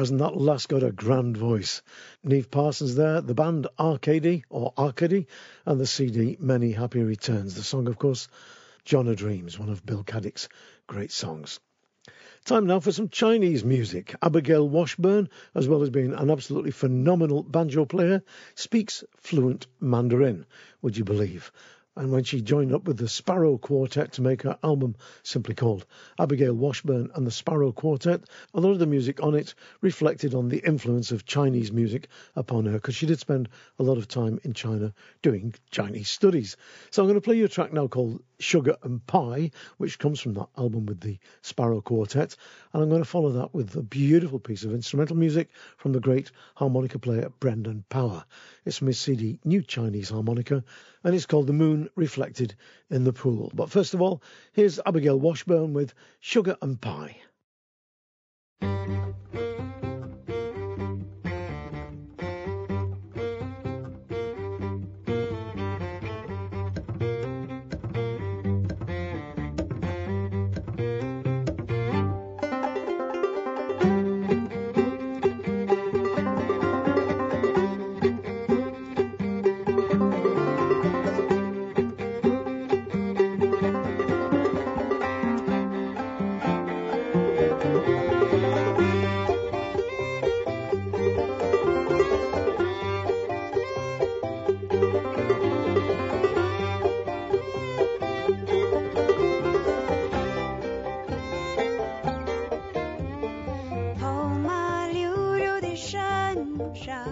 hasn't 0.05 0.21
that 0.21 0.37
lass 0.37 0.67
got 0.67 0.83
a 0.83 0.93
grand 0.93 1.35
voice? 1.35 1.81
Niamh 2.27 2.51
Parsons 2.51 2.95
there, 2.95 3.23
the 3.23 3.33
band 3.33 3.69
Arcady 3.79 4.45
or 4.51 4.75
Arcady, 4.77 5.29
and 5.65 5.81
the 5.81 5.87
CD 5.87 6.37
Many 6.39 6.73
Happy 6.73 7.03
Returns. 7.03 7.55
The 7.55 7.63
song, 7.63 7.89
of 7.89 7.97
course, 7.97 8.29
John 8.85 9.09
o' 9.09 9.15
Dreams, 9.15 9.59
one 9.59 9.71
of 9.71 9.87
Bill 9.87 10.05
Caddick's 10.05 10.51
great 10.87 11.11
songs. 11.11 11.59
Time 12.45 12.67
now 12.67 12.81
for 12.81 12.93
some 12.93 13.09
Chinese 13.09 13.65
music. 13.65 14.15
Abigail 14.21 14.69
Washburn, 14.69 15.31
as 15.55 15.69
well 15.69 15.83
as 15.83 15.89
being 15.89 16.13
an 16.13 16.31
absolutely 16.31 16.71
phenomenal 16.71 17.43
banjo 17.43 17.87
player, 17.87 18.23
speaks 18.55 19.05
fluent 19.17 19.67
Mandarin, 19.81 20.45
would 20.83 20.99
you 20.99 21.05
believe? 21.05 21.51
And 21.97 22.11
when 22.11 22.24
she 22.24 22.40
joined 22.40 22.72
up 22.72 22.84
with 22.84 22.97
the 22.97 23.09
Sparrow 23.09 23.57
Quartet 23.57 24.12
to 24.12 24.22
make 24.22 24.42
her 24.42 24.59
album 24.64 24.97
simply 25.22 25.55
called 25.55 25.86
Abigail 26.18 26.53
Washburn 26.53 27.11
and 27.14 27.24
the 27.24 27.30
Sparrow 27.30 27.70
Quartet, 27.70 28.22
a 28.53 28.61
lot 28.61 28.72
of 28.72 28.80
the 28.80 28.86
music 28.86 29.22
on 29.22 29.34
it 29.36 29.55
reflected 29.80 30.34
on 30.34 30.49
the 30.49 30.59
influence 30.59 31.12
of 31.12 31.24
Chinese 31.24 31.70
music 31.70 32.09
upon 32.34 32.66
her 32.66 32.72
because 32.72 32.97
she 32.97 33.07
did 33.07 33.20
spend 33.20 33.49
a 33.78 33.84
lot 33.84 33.99
of 33.99 34.09
time 34.09 34.40
in 34.42 34.55
China 34.55 34.92
doing 35.22 35.55
Chinese 35.70 36.11
studies. 36.11 36.57
So 36.90 37.03
I'm 37.03 37.09
going 37.09 37.20
to 37.20 37.24
play 37.24 37.36
you 37.36 37.45
a 37.45 37.49
track 37.49 37.72
now 37.72 37.86
called 37.86 38.20
Sugar 38.39 38.76
and 38.82 39.05
Pie, 39.07 39.51
which 39.76 39.99
comes 39.99 40.20
from 40.20 40.35
that 40.35 40.49
album 40.57 40.87
with 40.87 41.01
the 41.01 41.18
Sparrow 41.43 41.80
Quartet. 41.80 42.37
And 42.72 42.82
I'm 42.82 42.89
going 42.89 43.03
to 43.03 43.09
follow 43.09 43.30
that 43.32 43.55
with 43.55 43.74
a 43.76 43.82
beautiful 43.82 44.39
piece 44.39 44.64
of 44.64 44.72
instrumental 44.72 45.16
music 45.16 45.51
from 45.76 45.93
the 45.93 46.01
great 46.01 46.30
harmonica 46.55 46.99
player 46.99 47.30
Brendan 47.41 47.85
Power. 47.89 48.24
It's 48.64 48.78
from 48.78 48.89
his 48.89 48.99
CD 48.99 49.39
New 49.45 49.62
Chinese 49.62 50.11
Harmonica, 50.11 50.64
and 51.03 51.14
it's 51.14 51.26
called 51.26 51.47
The 51.47 51.53
Moon 51.53 51.89
Reflected 51.97 52.55
in 52.91 53.05
the 53.05 53.12
Pool. 53.12 53.51
But 53.55 53.70
first 53.70 53.95
of 53.95 54.03
all, 54.03 54.22
here's 54.53 54.80
Abigail 54.85 55.18
Washburn 55.18 55.72
with 55.72 55.95
Sugar 56.20 56.57
and 56.61 56.80
Pie. 56.80 57.16
上， 106.75 107.07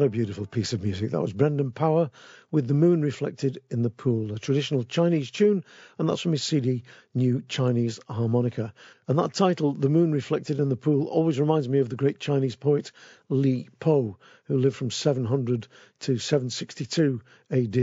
What 0.00 0.06
a 0.06 0.08
beautiful 0.08 0.46
piece 0.46 0.72
of 0.72 0.82
music. 0.82 1.10
That 1.10 1.20
was 1.20 1.34
Brendan 1.34 1.72
Power 1.72 2.10
with 2.50 2.66
The 2.66 2.72
Moon 2.72 3.02
Reflected 3.02 3.60
in 3.68 3.82
the 3.82 3.90
Pool, 3.90 4.32
a 4.32 4.38
traditional 4.38 4.82
Chinese 4.82 5.30
tune, 5.30 5.62
and 5.98 6.08
that's 6.08 6.22
from 6.22 6.32
his 6.32 6.42
CD 6.42 6.84
New 7.14 7.42
Chinese 7.48 8.00
Harmonica. 8.08 8.72
And 9.08 9.18
that 9.18 9.34
title, 9.34 9.74
The 9.74 9.90
Moon 9.90 10.10
Reflected 10.10 10.58
in 10.58 10.70
the 10.70 10.76
Pool, 10.76 11.06
always 11.08 11.38
reminds 11.38 11.68
me 11.68 11.80
of 11.80 11.90
the 11.90 11.96
great 11.96 12.18
Chinese 12.18 12.56
poet 12.56 12.92
Li 13.28 13.68
Po, 13.78 14.16
who 14.44 14.56
lived 14.56 14.76
from 14.76 14.90
700 14.90 15.68
to 15.98 16.16
762 16.16 17.20
AD, 17.50 17.76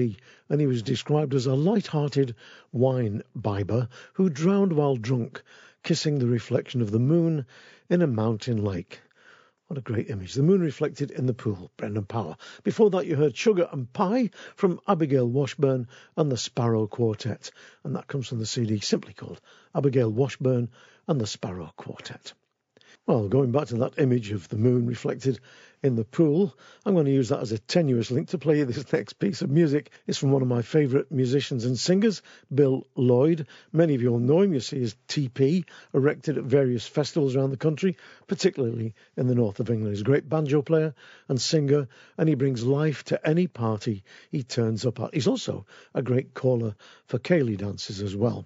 and 0.49 0.59
he 0.59 0.65
was 0.65 0.82
described 0.82 1.36
as 1.36 1.45
a 1.45 1.53
light-hearted 1.53 2.34
wine 2.72 3.22
bibber 3.36 3.89
who 4.13 4.32
drowned 4.32 4.74
while 4.74 4.95
drunk, 4.95 5.43
kissing 5.84 6.18
the 6.18 6.26
reflection 6.26 6.82
of 6.82 6.89
the 6.89 6.97
moon 6.97 7.45
in 7.91 8.01
a 8.01 8.07
mountain 8.07 8.63
lake. 8.63 9.01
What 9.68 9.78
a 9.78 9.82
great 9.82 10.09
image. 10.09 10.34
The 10.34 10.43
moon 10.43 10.61
reflected 10.61 11.11
in 11.11 11.26
the 11.26 11.34
pool, 11.34 11.72
Brendan 11.76 12.05
Power. 12.05 12.38
Before 12.63 12.89
that, 12.91 13.05
you 13.05 13.18
heard 13.18 13.36
Sugar 13.36 13.68
and 13.70 13.91
Pie 13.91 14.30
from 14.55 14.80
Abigail 14.88 15.28
Washburn 15.28 15.89
and 16.15 16.32
the 16.32 16.38
Sparrow 16.38 16.88
Quartet. 16.88 17.51
And 17.84 17.93
that 17.97 18.07
comes 18.07 18.30
from 18.30 18.39
the 18.39 18.45
CD 18.45 18.80
simply 18.80 19.13
called 19.13 19.41
Abigail 19.76 20.09
Washburn 20.09 20.70
and 21.05 21.20
the 21.20 21.28
Sparrow 21.28 21.74
Quartet. 21.76 22.32
Well, 23.08 23.30
going 23.30 23.53
back 23.53 23.68
to 23.68 23.78
that 23.78 23.99
image 23.99 24.32
of 24.32 24.49
the 24.49 24.58
moon 24.58 24.86
reflected 24.86 25.39
in 25.82 25.95
the 25.95 26.03
pool, 26.03 26.53
I'm 26.86 26.93
going 26.93 27.05
to 27.05 27.12
use 27.14 27.30
that 27.30 27.39
as 27.39 27.53
a 27.53 27.58
tenuous 27.58 28.12
link 28.12 28.28
to 28.30 28.38
play 28.38 28.62
this 28.64 28.91
next 28.91 29.14
piece 29.14 29.41
of 29.41 29.49
music. 29.49 29.91
It's 30.08 30.18
from 30.18 30.32
one 30.32 30.41
of 30.41 30.49
my 30.49 30.62
favourite 30.62 31.10
musicians 31.10 31.64
and 31.64 31.80
singers, 31.80 32.22
Bill 32.53 32.86
Lloyd. 32.97 33.47
Many 33.72 33.95
of 33.95 34.01
you 34.01 34.12
will 34.12 34.20
know 34.20 34.41
him. 34.41 34.53
You 34.53 34.60
see 34.60 34.82
his 34.82 34.97
TP 35.08 35.64
erected 35.93 36.38
at 36.38 36.43
various 36.43 36.86
festivals 36.86 37.38
around 37.38 37.51
the 37.51 37.55
country, 37.55 37.95
particularly 38.28 38.93
in 39.16 39.28
the 39.28 39.36
north 39.36 39.62
of 39.62 39.70
England. 39.70 39.93
He's 39.93 40.01
a 40.01 40.03
great 40.03 40.28
banjo 40.28 40.62
player 40.62 40.93
and 41.30 41.39
singer, 41.39 41.88
and 42.18 42.28
he 42.28 42.36
brings 42.36 42.66
life 42.66 43.05
to 43.05 43.26
any 43.26 43.47
party 43.47 44.03
he 44.32 44.43
turns 44.43 44.86
up 44.86 44.99
at. 44.99 45.14
He's 45.14 45.28
also 45.28 45.66
a 45.93 46.01
great 46.01 46.34
caller 46.34 46.76
for 47.05 47.20
ceilidh 47.20 47.60
dances 47.60 48.01
as 48.01 48.18
well. 48.18 48.45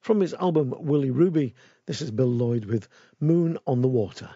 From 0.00 0.20
his 0.20 0.32
album 0.32 0.74
Willie 0.78 1.10
Ruby, 1.10 1.54
this 1.90 2.02
is 2.02 2.12
Bill 2.12 2.28
Lloyd 2.28 2.66
with 2.66 2.86
Moon 3.18 3.58
on 3.66 3.82
the 3.82 3.88
Water. 3.88 4.28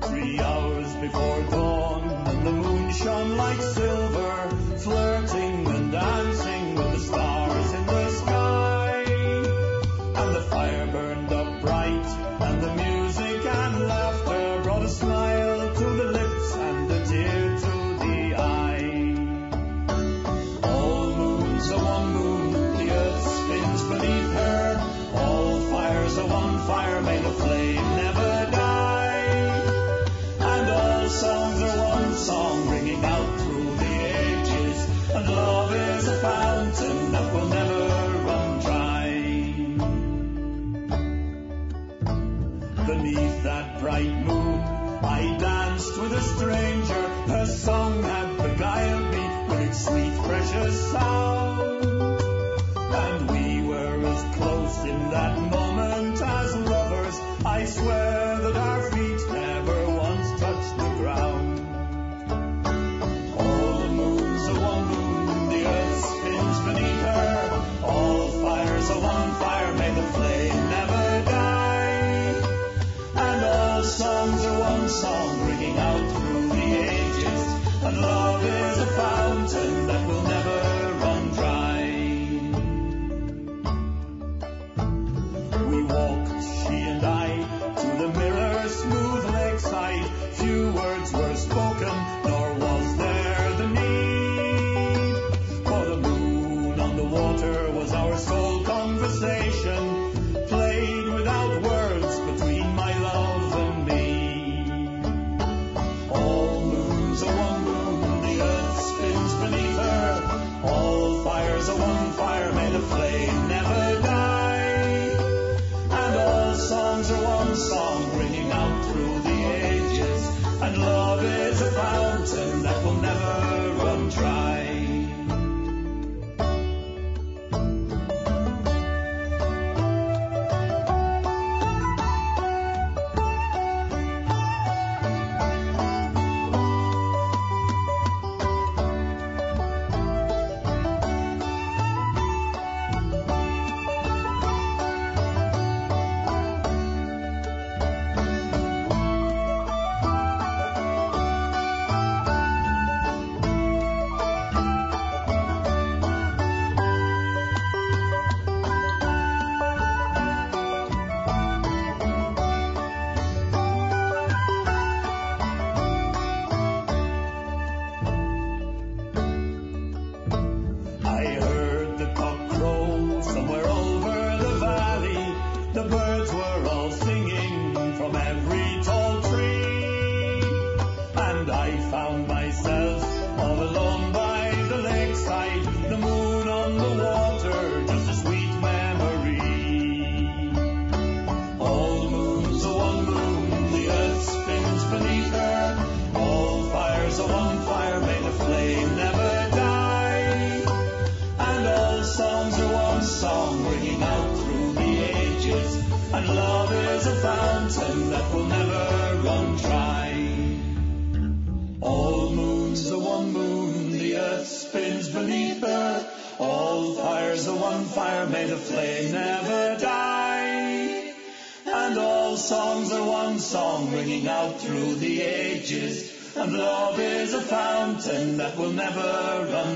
Three 0.00 0.40
hours 0.40 0.94
before 0.94 1.42
dawn. 1.50 1.73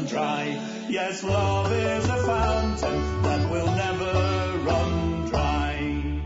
Dry. 0.09 0.87
Yes, 0.89 1.23
love 1.23 1.73
is 1.73 2.05
a 2.09 2.17
fountain 2.25 3.23
that 3.23 3.51
will 3.51 3.67
never 3.67 4.59
run 4.65 5.27
dry. 5.27 6.21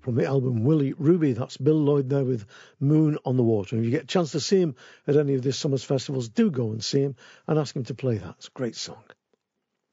From 0.00 0.14
the 0.14 0.26
album 0.26 0.64
Willie 0.64 0.92
Ruby, 0.92 1.32
that's 1.32 1.56
Bill 1.56 1.80
Lloyd 1.80 2.08
there 2.08 2.24
with 2.24 2.44
Moon 2.78 3.18
on 3.24 3.36
the 3.36 3.42
Water. 3.42 3.76
And 3.76 3.84
if 3.84 3.90
you 3.90 3.96
get 3.96 4.04
a 4.04 4.06
chance 4.06 4.32
to 4.32 4.40
see 4.40 4.60
him 4.60 4.76
at 5.06 5.16
any 5.16 5.34
of 5.34 5.42
this 5.42 5.56
summer's 5.56 5.84
festivals, 5.84 6.28
do 6.28 6.50
go 6.50 6.72
and 6.72 6.84
see 6.84 7.00
him 7.00 7.16
and 7.46 7.58
ask 7.58 7.74
him 7.74 7.84
to 7.84 7.94
play 7.94 8.18
that. 8.18 8.34
It's 8.38 8.48
a 8.48 8.52
great 8.52 8.76
song. 8.76 9.02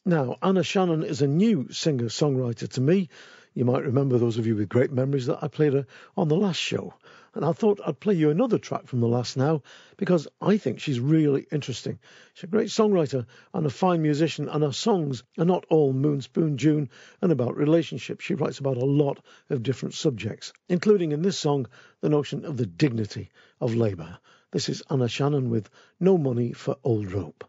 Now, 0.06 0.38
Anna 0.42 0.64
Shannon 0.64 1.04
is 1.04 1.22
a 1.22 1.28
new 1.28 1.70
singer 1.72 2.06
songwriter 2.06 2.70
to 2.70 2.82
me. 2.82 3.10
You 3.54 3.66
might 3.66 3.84
remember 3.84 4.18
those 4.18 4.38
of 4.38 4.48
you 4.48 4.56
with 4.56 4.70
great 4.70 4.92
memories 4.92 5.26
that 5.26 5.44
I 5.44 5.48
played 5.48 5.74
her 5.74 5.86
on 6.16 6.28
the 6.28 6.36
last 6.36 6.60
show. 6.60 6.94
And 7.38 7.46
I 7.46 7.52
thought 7.52 7.80
I'd 7.86 8.00
play 8.00 8.16
you 8.16 8.32
another 8.32 8.58
track 8.58 8.88
from 8.88 9.00
the 9.00 9.08
last 9.08 9.38
now 9.38 9.62
because 9.96 10.28
I 10.42 10.58
think 10.58 10.80
she's 10.80 11.00
really 11.00 11.46
interesting. 11.52 12.00
She's 12.34 12.46
a 12.46 12.48
great 12.48 12.70
songwriter 12.70 13.28
and 13.54 13.64
a 13.64 13.70
fine 13.70 14.02
musician, 14.02 14.50
and 14.50 14.64
her 14.64 14.74
songs 14.74 15.24
are 15.38 15.46
not 15.46 15.64
all 15.70 15.94
Moon 15.94 16.22
Spoon 16.22 16.58
June 16.58 16.90
and 17.22 17.32
about 17.32 17.56
relationships. 17.56 18.26
She 18.26 18.34
writes 18.34 18.58
about 18.58 18.78
a 18.78 18.86
lot 18.86 19.20
of 19.52 19.62
different 19.62 19.94
subjects, 19.94 20.52
including 20.68 21.12
in 21.12 21.22
this 21.22 21.38
song 21.38 21.68
the 22.02 22.10
notion 22.10 22.44
of 22.44 22.58
the 22.58 22.66
dignity 22.66 23.30
of 23.62 23.76
labour. 23.76 24.18
This 24.50 24.68
is 24.68 24.82
Anna 24.90 25.08
Shannon 25.08 25.52
with 25.52 25.70
No 26.00 26.18
Money 26.18 26.54
for 26.54 26.78
Old 26.84 27.12
Rope. 27.12 27.44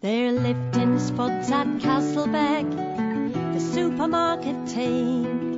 They're 0.00 0.32
lifting 0.32 0.98
spuds 0.98 1.52
at 1.52 1.68
Castlebeck 1.78 2.68
the 3.54 3.60
supermarket 3.60 4.66
team. 4.66 5.53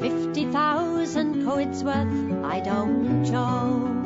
Fifty 0.00 0.46
thousand 0.50 1.44
quid's 1.46 1.84
worth, 1.84 2.42
I 2.42 2.60
don't 2.60 3.22
joke. 3.26 3.98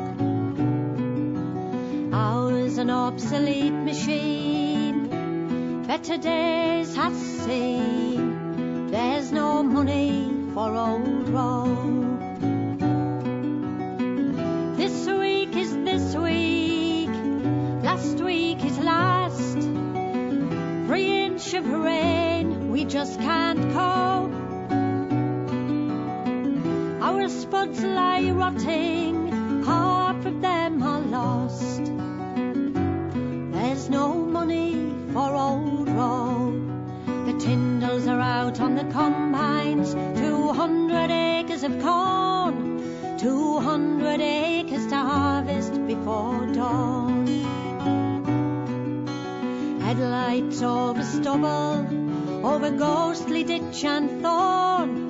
Ours 2.13 2.77
an 2.77 2.89
obsolete 2.89 3.71
machine, 3.71 5.07
better 5.87 6.17
days 6.17 6.93
has 6.97 7.15
seen. 7.15 8.87
There's 8.91 9.31
no 9.31 9.63
money 9.63 10.29
for 10.53 10.75
old 10.75 11.29
rope. 11.29 12.19
This 14.75 15.07
week 15.07 15.55
is 15.55 15.71
this 15.85 16.13
week, 16.13 17.09
last 17.83 18.19
week 18.19 18.65
is 18.65 18.77
last. 18.79 19.61
Three 20.87 21.23
inch 21.23 21.53
of 21.53 21.65
rain 21.65 22.69
we 22.69 22.83
just 22.83 23.17
can't 23.21 23.71
cope. 23.71 24.34
Our 27.25 27.31
spuds 27.31 27.81
lie 27.81 28.29
rotting, 28.29 29.63
half 29.63 30.23
of 30.27 30.41
them 30.41 30.83
are 30.83 30.99
lost. 30.99 31.85
There's 33.51 33.89
no 33.89 34.13
money 34.13 34.93
for 35.11 35.33
old 35.33 35.89
rope. 35.89 36.61
The 37.25 37.33
Tyndalls 37.43 38.05
are 38.07 38.21
out 38.21 38.61
on 38.61 38.75
the 38.75 38.83
combines, 38.83 39.95
200 40.19 41.09
acres 41.09 41.63
of 41.63 41.81
corn, 41.81 43.17
200 43.17 44.21
acres 44.21 44.85
to 44.85 44.95
harvest 44.95 45.73
before 45.87 46.45
dawn. 46.53 47.25
Headlights 49.81 50.61
over 50.61 51.01
stubble 51.01 51.87
over 52.45 52.69
ghostly 52.69 53.43
ditch 53.43 53.83
and 53.83 54.21
thorn. 54.21 55.05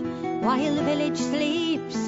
While 0.45 0.75
the 0.75 0.83
village 0.83 1.17
sleeps, 1.17 2.04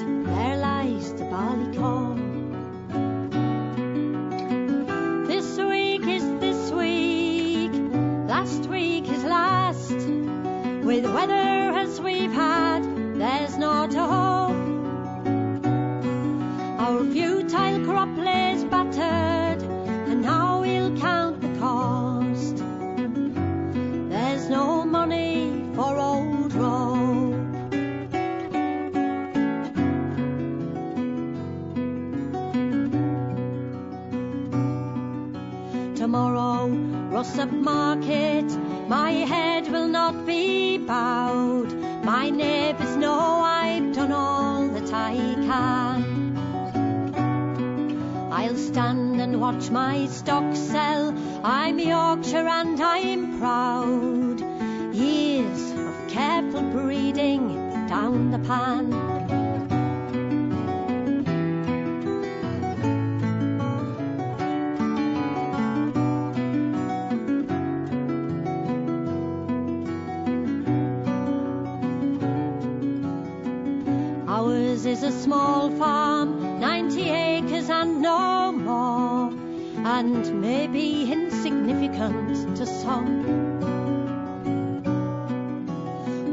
This 5.28 5.56
week 5.58 6.02
is 6.08 6.24
this 6.40 6.72
week, 6.72 7.70
last 8.26 8.66
week 8.66 9.08
is 9.08 9.22
last. 9.22 9.92
With 9.92 11.04
weather 11.04 11.78
as 11.78 12.00
we've 12.00 12.32
had, 12.32 12.82
there's 13.16 13.56
not 13.56 13.94
a 13.94 14.17
Rossop 37.18 37.50
Market, 37.50 38.46
my 38.86 39.10
head 39.10 39.66
will 39.72 39.88
not 39.88 40.24
be 40.24 40.78
bowed. 40.78 41.72
My 42.04 42.30
neighbours 42.30 42.94
know 42.94 43.40
I've 43.42 43.92
done 43.92 44.12
all 44.12 44.68
that 44.68 44.92
I 44.94 45.16
can. 45.48 46.38
I'll 48.30 48.54
stand 48.54 49.20
and 49.20 49.40
watch 49.40 49.68
my 49.68 50.06
stock 50.06 50.54
sell. 50.54 51.12
I'm 51.42 51.80
Yorkshire 51.80 52.46
and 52.46 52.80
I'm 52.80 53.40
proud. 53.40 54.40
Years 54.94 55.72
of 55.72 56.08
careful 56.08 56.62
breeding 56.70 57.48
down 57.88 58.30
the 58.30 58.38
pan. 58.38 59.07
Is 74.98 75.14
a 75.14 75.22
small 75.22 75.70
farm, 75.76 76.58
90 76.58 77.08
acres 77.08 77.70
and 77.70 78.02
no 78.02 78.50
more, 78.50 79.30
and 79.86 80.40
maybe 80.40 81.12
insignificant 81.12 82.56
to 82.56 82.66
some. 82.66 83.14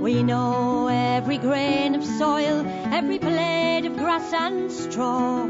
We 0.01 0.23
know 0.23 0.87
every 0.87 1.37
grain 1.37 1.93
of 1.93 2.03
soil, 2.03 2.65
every 2.91 3.19
blade 3.19 3.85
of 3.85 3.97
grass 3.97 4.33
and 4.33 4.71
straw, 4.71 5.47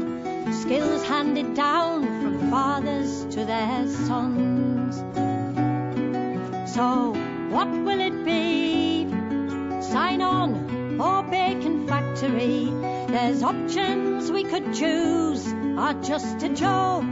skills 0.62 1.02
handed 1.06 1.54
down 1.54 2.04
from 2.20 2.50
fathers 2.50 3.24
to 3.34 3.46
their 3.46 3.88
sons. 4.08 4.96
So, 6.74 7.14
what 7.48 7.68
will 7.68 8.00
it 8.00 8.24
be? 8.26 9.06
Sign 9.80 10.20
on 10.20 11.00
or 11.00 11.22
bacon 11.22 11.86
factory? 11.86 12.85
There's 13.08 13.42
options 13.42 14.30
we 14.32 14.44
could 14.44 14.74
choose, 14.74 15.46
are 15.78 15.94
just 15.94 16.42
a 16.42 16.48
joke. 16.48 17.04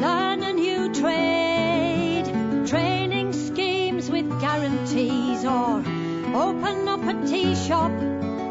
Learn 0.00 0.42
a 0.42 0.52
new 0.52 0.92
trade, 0.92 2.26
training 2.66 3.32
schemes 3.32 4.10
with 4.10 4.28
guarantees, 4.40 5.44
or 5.44 5.84
open 6.34 6.88
up 6.88 7.02
a 7.04 7.26
tea 7.26 7.54
shop 7.54 7.92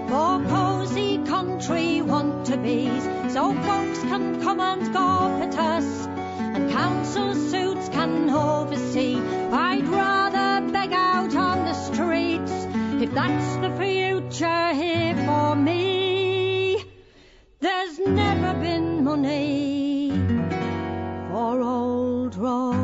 for 0.08 0.42
cozy 0.48 1.18
country 1.26 2.02
want-to-bees, 2.02 3.04
so 3.34 3.54
folks 3.54 4.00
can 4.00 4.42
come 4.42 4.62
and 4.62 4.94
golf 4.94 5.42
at 5.44 5.58
us, 5.60 6.08
and 6.40 6.72
council 6.72 7.36
suits 7.36 7.90
can 7.90 8.30
oversee. 8.30 9.18
I'd 9.52 9.88
rather 9.88 10.66
beg 10.72 10.94
out 10.94 11.36
on 11.36 11.66
the 11.66 11.74
streets 11.74 12.52
if 13.02 13.14
that's 13.14 13.56
the 13.58 13.70
future 14.30 14.73
here 14.73 15.15
for 15.25 15.55
me. 15.55 16.86
There's 17.59 17.99
never 17.99 18.53
been 18.59 19.03
money 19.03 20.11
for 21.32 21.61
old 21.61 22.36
road. 22.36 22.78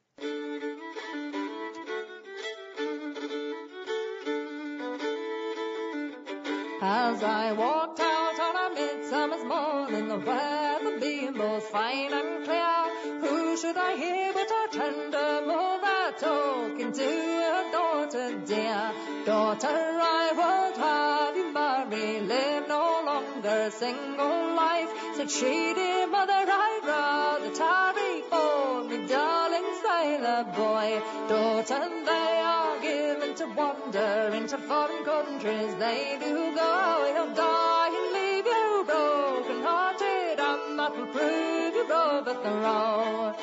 As 6.88 7.24
I 7.24 7.52
walked 7.52 8.00
out 8.00 8.40
on 8.40 8.56
a 8.56 8.76
midsummer's 8.76 9.44
morning, 9.44 10.08
the 10.08 10.20
weather 10.20 11.00
being 11.00 11.34
both 11.34 11.64
fine 11.64 12.14
and 12.14 12.46
clear, 12.46 13.22
who 13.22 13.58
should 13.58 13.76
I 13.76 13.96
hear 13.96 14.32
but 14.32 14.52
a 14.52 14.68
tender 14.72 15.42
mother 15.48 16.14
talking 16.20 16.92
to 16.92 17.04
her 17.04 17.72
daughter 17.72 18.38
dear? 18.46 18.92
Daughter, 19.26 19.68
I 19.68 20.26
would 20.40 20.78
have 20.78 21.36
you 21.36 21.52
marry, 21.52 22.22
live 22.22 22.68
no 22.68 23.02
longer 23.04 23.72
single 23.72 24.54
life. 24.56 24.74
Dear 25.18 26.07
mother, 26.07 26.34
I'd 26.34 26.82
rather 26.84 27.49
tarry 27.55 28.22
for 28.30 28.84
me 28.84 29.07
darling 29.07 29.63
sailor 29.82 30.43
boy. 30.43 31.01
Daughter, 31.30 31.89
they 32.03 32.41
are 32.43 32.82
given 32.82 33.34
to 33.36 33.45
wander 33.55 34.36
into 34.36 34.57
foreign 34.57 35.05
countries, 35.05 35.74
they 35.80 36.18
do 36.20 36.53
go. 36.53 37.13
He'll 37.13 37.34
die 37.34 37.91
and 37.95 38.13
leave 38.13 38.45
you 38.45 38.84
broken 38.86 39.63
hearted, 39.63 40.38
and 40.38 40.80
that 40.80 40.97
will 40.97 41.07
prove 41.07 41.74
you 41.74 41.89
Robert 41.89 42.43
the 42.43 42.51
Row. 42.51 43.34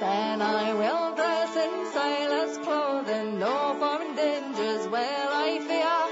Then 0.00 0.40
I 0.40 0.72
will 0.72 1.14
dress 1.14 1.54
in 1.54 1.92
sailor's 1.92 2.56
clothing, 2.58 3.38
no 3.38 3.76
foreign 3.78 4.16
dangers 4.16 4.88
will 4.88 5.28
I 5.46 5.60
fear. 5.68 6.11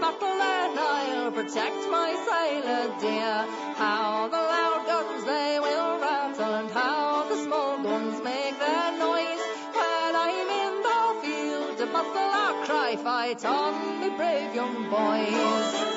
Battle, 0.00 0.38
then 0.38 0.78
I'll 0.78 1.30
protect 1.30 1.80
my 1.90 2.10
sailor 2.28 2.84
dear. 3.00 3.46
How 3.76 4.28
the 4.28 4.36
loud 4.36 4.82
guns 4.86 5.24
they 5.24 5.58
will 5.60 6.00
rattle, 6.00 6.54
and 6.60 6.70
how 6.70 7.28
the 7.28 7.36
small 7.44 7.82
guns 7.82 8.22
make 8.24 8.58
their 8.58 8.92
noise. 8.98 9.42
When 9.76 10.12
I'm 10.24 10.48
in 10.64 10.74
the 10.88 11.00
field 11.22 11.80
of 11.80 11.92
battle, 11.92 12.30
I'll 12.42 12.64
cry, 12.66 12.96
fight 12.96 13.44
on, 13.44 14.00
me 14.00 14.08
brave 14.16 14.54
young 14.54 14.90
boys. 14.90 15.89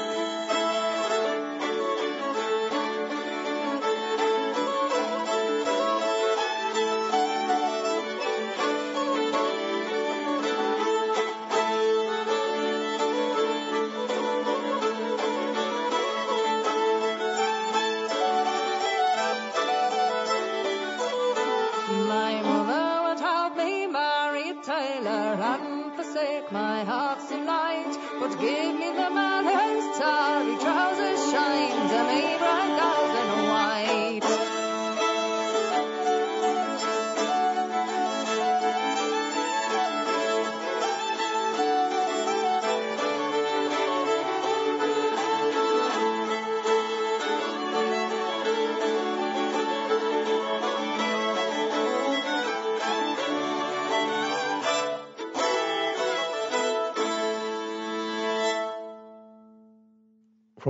Give 28.43 28.75
me 28.75 28.89
the 28.91 29.09
man 29.09 29.45
whose 29.45 29.97
tarry 29.97 30.55
trousers 30.57 31.21
shine 31.31 31.79
to 31.91 31.99
me 32.09 32.21
bright 32.41 32.71
dazzling 32.79 33.47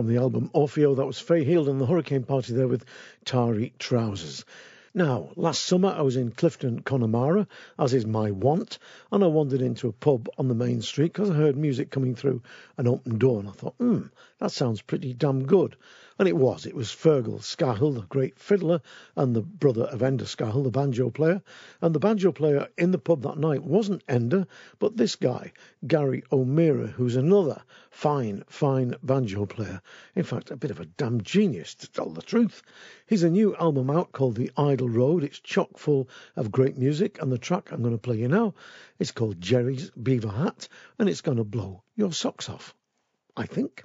from 0.04 0.14
the 0.14 0.20
album 0.20 0.50
Orfeo. 0.54 0.98
That 0.98 1.06
was 1.06 1.18
Fay 1.18 1.46
Hield 1.46 1.70
and 1.70 1.80
the 1.80 1.86
Hurricane 1.86 2.24
Party 2.24 2.52
there 2.52 2.68
with 2.68 2.84
Tarry 3.24 3.72
Trousers. 3.80 4.44
Now, 4.94 5.30
last 5.38 5.64
summer 5.64 5.96
I 5.98 6.02
was 6.02 6.18
in 6.18 6.32
Clifton, 6.32 6.82
Connemara, 6.82 7.48
as 7.80 7.94
is 7.94 8.06
my 8.06 8.30
wont, 8.32 8.80
and 9.14 9.24
I 9.24 9.28
wandered 9.28 9.62
into 9.62 9.88
a 9.88 9.94
pub 9.94 10.28
on 10.38 10.50
the 10.50 10.56
main 10.56 10.82
street 10.82 11.14
because 11.14 11.30
I 11.30 11.36
heard 11.36 11.56
music 11.56 11.90
coming 11.90 12.16
through 12.16 12.42
an 12.78 12.86
open 12.86 13.18
door, 13.18 13.40
and 13.40 13.48
I 13.48 13.54
thought, 13.54 13.76
hmm, 13.76 14.02
that 14.40 14.52
sounds 14.52 14.82
pretty 14.82 15.14
damn 15.14 15.46
good. 15.46 15.78
And 16.20 16.28
it 16.28 16.36
was. 16.36 16.66
It 16.66 16.76
was 16.76 16.90
Fergal 16.90 17.40
Scahill, 17.40 17.96
the 17.96 18.02
great 18.02 18.38
fiddler, 18.38 18.82
and 19.16 19.36
the 19.36 19.42
brother 19.42 19.84
of 19.84 20.02
Enda 20.02 20.26
Scahill, 20.26 20.64
the 20.64 20.70
banjo 20.70 21.10
player. 21.10 21.42
And 21.82 21.96
the 21.96 22.00
banjo 22.00 22.32
player 22.32 22.68
in 22.78 22.92
the 22.92 23.00
pub 23.00 23.24
that 23.24 23.38
night 23.38 23.64
wasn't 23.64 24.04
Ender, 24.08 24.46
but 24.80 24.96
this 24.96 25.16
guy, 25.16 25.54
Garry 25.88 26.24
O'Meara, 26.32 26.88
who's 26.88 27.16
another 27.16 27.64
fine, 27.90 28.44
fine 28.48 28.96
banjo 29.02 29.46
player. 29.46 29.82
In 30.16 30.24
fact, 30.24 30.52
a 30.52 30.56
bit 30.56 30.72
of 30.72 30.80
a 30.80 30.86
damn 30.86 31.22
genius, 31.22 31.76
to 31.76 31.92
tell 31.92 32.10
the 32.10 32.22
truth. 32.22 32.62
He's 33.08 33.24
a 33.24 33.30
new 33.30 33.56
album 33.56 33.90
out 33.90 34.12
called 34.12 34.36
The 34.36 34.52
Idle 34.56 34.90
Road. 34.90 35.24
It's 35.24 35.40
chock 35.40 35.78
full 35.78 36.10
of 36.36 36.52
great 36.52 36.78
music, 36.78 37.22
and 37.22 37.32
the 37.32 37.38
track 37.38 37.72
I'm 37.72 37.82
going 37.82 37.94
to 37.96 37.98
play 37.98 38.18
you 38.18 38.28
now 38.28 38.54
is 39.00 39.12
called 39.12 39.42
Jerry's 39.42 39.90
Beaver 39.92 40.30
Hat, 40.30 40.68
and 41.00 41.10
it's 41.10 41.22
going 41.22 41.38
to 41.38 41.44
blow 41.44 41.84
your 41.96 42.14
socks 42.14 42.50
off. 42.50 42.76
I 43.36 43.46
think. 43.46 43.84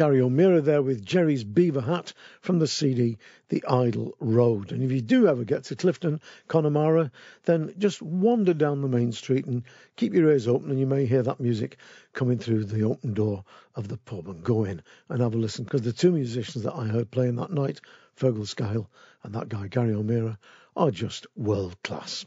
Garry 0.00 0.22
O'Meara 0.22 0.62
there 0.62 0.80
with 0.80 1.04
Jerry's 1.04 1.44
Beaver 1.44 1.82
Hat 1.82 2.14
from 2.40 2.58
the 2.58 2.66
CD 2.66 3.18
The 3.50 3.62
Idle 3.68 4.16
Road. 4.18 4.72
And 4.72 4.82
if 4.82 4.90
you 4.90 5.02
do 5.02 5.28
ever 5.28 5.44
get 5.44 5.64
to 5.64 5.76
Clifton, 5.76 6.22
Connemara, 6.48 7.12
then 7.44 7.74
just 7.76 8.00
wander 8.00 8.54
down 8.54 8.80
the 8.80 8.88
main 8.88 9.12
street 9.12 9.44
and 9.44 9.62
keep 9.96 10.14
your 10.14 10.30
ears 10.30 10.48
open 10.48 10.70
and 10.70 10.80
you 10.80 10.86
may 10.86 11.04
hear 11.04 11.22
that 11.22 11.38
music 11.38 11.76
coming 12.14 12.38
through 12.38 12.64
the 12.64 12.82
open 12.84 13.12
door 13.12 13.44
of 13.74 13.88
the 13.88 13.98
pub 13.98 14.26
and 14.26 14.42
go 14.42 14.64
in 14.64 14.80
and 15.10 15.20
have 15.20 15.34
a 15.34 15.36
listen 15.36 15.64
because 15.64 15.82
the 15.82 15.92
two 15.92 16.12
musicians 16.12 16.64
that 16.64 16.74
I 16.74 16.86
heard 16.86 17.10
playing 17.10 17.36
that 17.36 17.52
night, 17.52 17.82
Fergal 18.16 18.46
Scahill 18.46 18.86
and 19.22 19.34
that 19.34 19.50
guy 19.50 19.68
Garry 19.68 19.92
O'Meara, 19.92 20.38
are 20.76 20.90
just 20.90 21.26
world 21.36 21.76
class. 21.82 22.24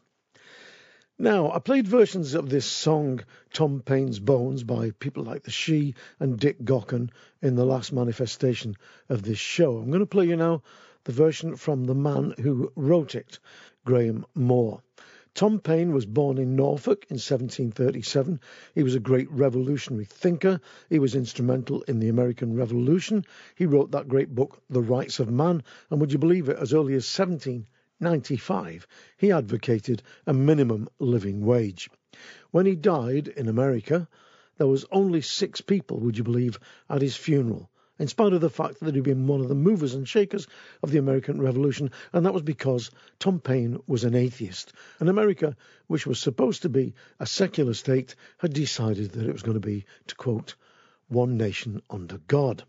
Now, 1.20 1.51
I 1.51 1.59
played 1.59 1.88
versions 1.88 2.34
of 2.34 2.49
this 2.49 2.66
song, 2.66 3.22
Tom 3.53 3.82
Paine's 3.82 4.18
Bones, 4.18 4.64
by 4.64 4.89
people 4.89 5.24
like 5.24 5.43
the 5.43 5.51
Shee 5.51 5.93
and 6.20 6.39
Dick 6.39 6.66
Gaughan 6.66 7.11
in 7.39 7.53
the 7.55 7.66
last 7.66 7.93
manifestation 7.93 8.76
of 9.09 9.22
this 9.22 9.38
show. 9.38 9.78
I'm 9.78 9.89
going 9.89 9.99
to 9.99 10.07
play 10.07 10.26
you 10.26 10.36
now 10.36 10.64
the 11.03 11.11
version 11.11 11.55
from 11.55 11.86
the 11.86 11.93
man 11.93 12.34
who 12.39 12.72
wrote 12.76 13.14
it, 13.14 13.38
Graham 13.86 14.26
Moore. 14.34 14.82
Tom 15.36 15.59
Paine 15.59 15.93
was 15.93 16.07
born 16.07 16.39
in 16.39 16.55
Norfolk 16.55 17.05
in 17.11 17.18
1737. 17.18 18.39
He 18.74 18.82
was 18.82 18.95
a 18.95 18.99
great 18.99 19.30
revolutionary 19.30 20.05
thinker. 20.05 20.59
He 20.89 20.97
was 20.97 21.14
instrumental 21.14 21.84
in 21.84 21.99
the 21.99 22.09
American 22.09 22.55
Revolution. 22.55 23.24
He 23.53 23.68
wrote 23.68 23.91
that 23.91 24.07
great 24.07 24.34
book, 24.34 24.64
The 24.68 24.82
Rights 24.82 25.20
of 25.20 25.30
Man, 25.30 25.61
and 25.91 26.01
would 26.01 26.11
you 26.11 26.18
believe 26.18 26.49
it, 26.49 26.57
as 26.57 26.74
early 26.74 26.95
as 26.95 27.05
17 27.05 27.68
95, 28.04 28.86
he 29.18 29.32
advocated 29.32 30.04
a 30.28 30.34
minimum 30.34 30.88
living 30.99 31.45
wage. 31.45 31.89
When 32.51 32.66
he 32.66 32.76
died 32.76 33.28
in 33.28 33.49
America, 33.49 34.08
there 34.58 34.68
was 34.68 34.86
only 34.91 35.22
six 35.22 35.62
people, 35.62 35.99
would 36.01 36.18
you 36.18 36.24
believe, 36.24 36.60
at 36.89 37.01
his 37.01 37.16
funeral, 37.16 37.72
in 37.97 38.08
spite 38.08 38.34
of 38.34 38.41
the 38.41 38.49
fact 38.49 38.80
that 38.82 38.93
he'd 38.93 39.04
been 39.04 39.28
one 39.28 39.41
of 39.41 39.47
the 39.47 39.56
movers 39.56 39.95
and 39.95 40.08
shakers 40.08 40.47
of 40.84 40.91
the 40.91 40.99
American 40.99 41.41
Revolution, 41.41 41.89
and 42.12 42.26
that 42.26 42.34
was 42.34 42.43
because 42.43 42.91
Tom 43.18 43.39
Paine 43.39 43.82
was 43.88 44.04
an 44.04 44.14
atheist. 44.14 44.74
And 44.99 45.10
America, 45.10 45.56
which 45.88 46.06
was 46.06 46.20
supposed 46.20 46.62
to 46.64 46.70
be 46.70 46.93
a 47.20 47.26
secular 47.26 47.74
state, 47.74 48.16
had 48.38 48.54
decided 48.54 49.12
that 49.12 49.28
it 49.28 49.34
was 49.34 49.43
going 49.43 49.60
to 49.60 49.68
be, 49.68 49.86
to 50.08 50.16
quote, 50.16 50.56
one 51.08 51.38
nation 51.38 51.82
under 51.89 52.18
God. 52.18 52.64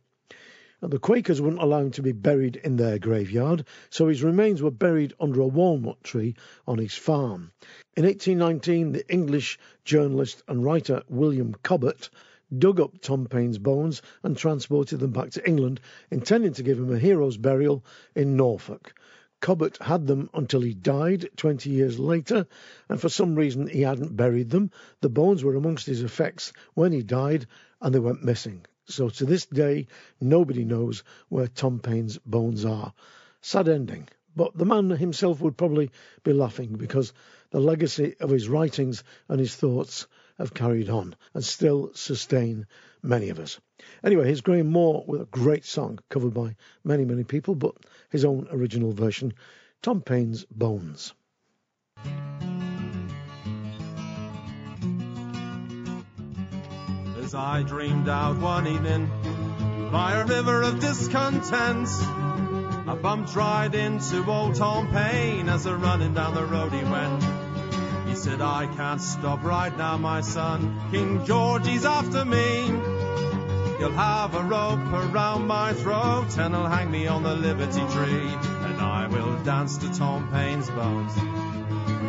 The 0.86 0.98
Quakers 0.98 1.40
wouldn't 1.40 1.62
allow 1.62 1.80
him 1.80 1.92
to 1.92 2.02
be 2.02 2.12
buried 2.12 2.56
in 2.56 2.76
their 2.76 2.98
graveyard, 2.98 3.64
so 3.88 4.08
his 4.08 4.22
remains 4.22 4.60
were 4.60 4.70
buried 4.70 5.14
under 5.18 5.40
a 5.40 5.46
walnut 5.46 6.04
tree 6.04 6.34
on 6.66 6.76
his 6.76 6.92
farm. 6.92 7.52
In 7.96 8.04
1819, 8.04 8.92
the 8.92 9.10
English 9.10 9.58
journalist 9.86 10.42
and 10.46 10.62
writer 10.62 11.02
William 11.08 11.54
Cobbett 11.62 12.10
dug 12.58 12.80
up 12.80 13.00
Tom 13.00 13.24
Paine's 13.24 13.56
bones 13.56 14.02
and 14.22 14.36
transported 14.36 15.00
them 15.00 15.12
back 15.12 15.30
to 15.30 15.48
England, 15.48 15.80
intending 16.10 16.52
to 16.52 16.62
give 16.62 16.78
him 16.78 16.92
a 16.92 16.98
hero's 16.98 17.38
burial 17.38 17.82
in 18.14 18.36
Norfolk. 18.36 18.92
Cobbett 19.40 19.78
had 19.78 20.06
them 20.06 20.28
until 20.34 20.60
he 20.60 20.74
died 20.74 21.30
20 21.36 21.70
years 21.70 21.98
later, 21.98 22.46
and 22.90 23.00
for 23.00 23.08
some 23.08 23.36
reason 23.36 23.68
he 23.68 23.80
hadn't 23.80 24.18
buried 24.18 24.50
them. 24.50 24.70
The 25.00 25.08
bones 25.08 25.42
were 25.42 25.54
amongst 25.56 25.86
his 25.86 26.02
effects 26.02 26.52
when 26.74 26.92
he 26.92 27.02
died, 27.02 27.46
and 27.80 27.94
they 27.94 28.00
went 28.00 28.22
missing. 28.22 28.66
So 28.86 29.08
to 29.08 29.24
this 29.24 29.46
day, 29.46 29.86
nobody 30.20 30.64
knows 30.64 31.02
where 31.28 31.48
Tom 31.48 31.78
Paine's 31.78 32.18
bones 32.18 32.64
are. 32.64 32.92
Sad 33.40 33.68
ending. 33.68 34.08
But 34.36 34.56
the 34.56 34.64
man 34.64 34.90
himself 34.90 35.40
would 35.40 35.56
probably 35.56 35.90
be 36.22 36.32
laughing 36.32 36.74
because 36.74 37.12
the 37.50 37.60
legacy 37.60 38.16
of 38.20 38.30
his 38.30 38.48
writings 38.48 39.04
and 39.28 39.38
his 39.38 39.54
thoughts 39.54 40.06
have 40.38 40.54
carried 40.54 40.90
on 40.90 41.14
and 41.34 41.44
still 41.44 41.92
sustain 41.94 42.66
many 43.02 43.28
of 43.28 43.38
us. 43.38 43.60
Anyway, 44.02 44.26
here's 44.26 44.40
Graham 44.40 44.66
Moore 44.66 45.04
with 45.06 45.20
a 45.20 45.26
great 45.26 45.64
song 45.64 46.00
covered 46.10 46.34
by 46.34 46.56
many, 46.82 47.04
many 47.04 47.22
people, 47.22 47.54
but 47.54 47.76
his 48.10 48.24
own 48.24 48.48
original 48.50 48.92
version 48.92 49.34
Tom 49.82 50.00
Paine's 50.00 50.44
Bones. 50.46 51.12
As 57.24 57.34
I 57.34 57.62
dreamed 57.62 58.06
out 58.06 58.36
one 58.36 58.66
evening 58.66 59.10
by 59.90 60.20
a 60.20 60.26
river 60.26 60.60
of 60.60 60.78
discontent. 60.78 61.88
I 62.86 62.98
bumped 63.00 63.34
right 63.34 63.74
into 63.74 64.30
old 64.30 64.56
Tom 64.56 64.90
Paine 64.92 65.48
as 65.48 65.64
a 65.64 65.74
running 65.74 66.12
down 66.12 66.34
the 66.34 66.44
road 66.44 66.72
he 66.72 66.84
went. 66.84 67.24
He 68.08 68.14
said, 68.14 68.42
I 68.42 68.66
can't 68.66 69.00
stop 69.00 69.42
right 69.42 69.74
now, 69.76 69.96
my 69.96 70.20
son. 70.20 70.78
King 70.90 71.24
George, 71.24 71.66
after 71.66 72.26
me. 72.26 72.66
He'll 73.78 73.92
have 73.92 74.34
a 74.34 74.42
rope 74.42 74.92
around 74.92 75.46
my 75.46 75.72
throat 75.72 76.36
and 76.38 76.54
he'll 76.54 76.66
hang 76.66 76.90
me 76.90 77.06
on 77.06 77.22
the 77.22 77.34
Liberty 77.34 77.80
Tree. 77.94 78.28
And 78.66 78.80
I 78.80 79.08
will 79.08 79.42
dance 79.44 79.78
to 79.78 79.92
Tom 79.94 80.28
Paine's 80.30 80.68
bones. 80.68 81.12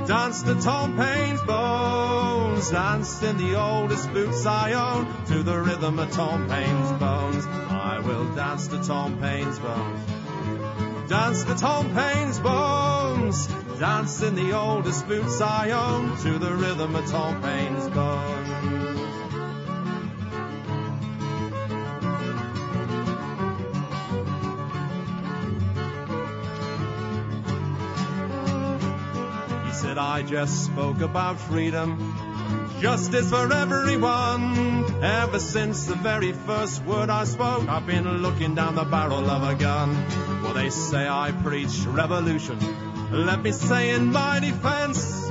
Dance 0.08 0.44
to 0.44 0.56
Tom 0.56 0.98
Paine's 0.98 1.42
bones. 1.42 2.70
Dance 2.70 3.24
in 3.24 3.38
the 3.38 3.56
oldest 3.56 4.12
boots 4.14 4.46
I 4.46 4.74
own 4.74 5.26
to 5.28 5.44
the 5.44 5.60
rhythm 5.60 5.98
of 6.00 6.12
Tom 6.12 6.48
Paine's 6.48 6.92
bones. 7.00 7.46
I 7.48 8.00
will 8.00 8.26
dance 8.36 8.68
to 8.68 8.84
Tom 8.84 9.20
Paine's 9.20 9.58
bones. 9.60 11.10
Dance 11.10 11.44
to 11.44 11.56
Tom 11.56 11.94
Paine's 11.94 12.40
bones. 12.40 13.48
Dance 13.80 14.22
in 14.22 14.36
the 14.36 14.54
oldest 14.54 15.08
boots 15.08 15.42
I 15.42 15.72
own 15.72 16.18
to 16.18 16.38
the 16.38 16.54
rhythm 16.54 16.96
of 16.96 17.06
Tom 17.08 17.42
Paine's 17.42 17.88
bones. 17.90 18.75
Said 29.96 30.04
I 30.04 30.22
just 30.24 30.66
spoke 30.66 31.00
about 31.02 31.40
freedom, 31.40 31.98
justice 32.82 33.30
for 33.30 33.52
everyone. 33.54 35.04
Ever 35.04 35.40
since 35.40 35.86
the 35.86 35.96
very 35.96 36.34
first 36.34 36.84
word 36.84 37.10
I 37.10 37.24
spoke, 37.24 37.68
I've 37.70 37.86
been 37.86 38.06
looking 38.22 38.56
down 38.56 38.76
the 38.76 38.84
barrel 38.84 39.30
of 39.30 39.44
a 39.44 39.56
gun. 39.56 39.92
Well, 40.44 40.54
they 40.54 40.70
say 40.70 41.08
I 41.08 41.32
preach 41.44 41.86
revolution. 41.88 42.60
Let 43.12 43.42
me 43.42 43.52
say 43.52 43.92
in 43.92 44.12
my 44.12 44.40
defense, 44.40 45.30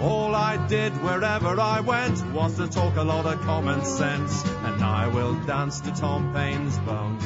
all 0.00 0.34
I 0.34 0.64
did 0.68 0.92
wherever 1.02 1.60
I 1.60 1.80
went 1.80 2.24
was 2.32 2.56
to 2.58 2.68
talk 2.68 2.96
a 2.96 3.02
lot 3.02 3.26
of 3.26 3.40
common 3.42 3.84
sense, 3.84 4.44
and 4.44 4.82
I 4.82 5.08
will 5.08 5.34
dance 5.46 5.80
to 5.80 5.90
Tom 5.90 6.32
Paine's 6.32 6.78
bones. 6.78 7.24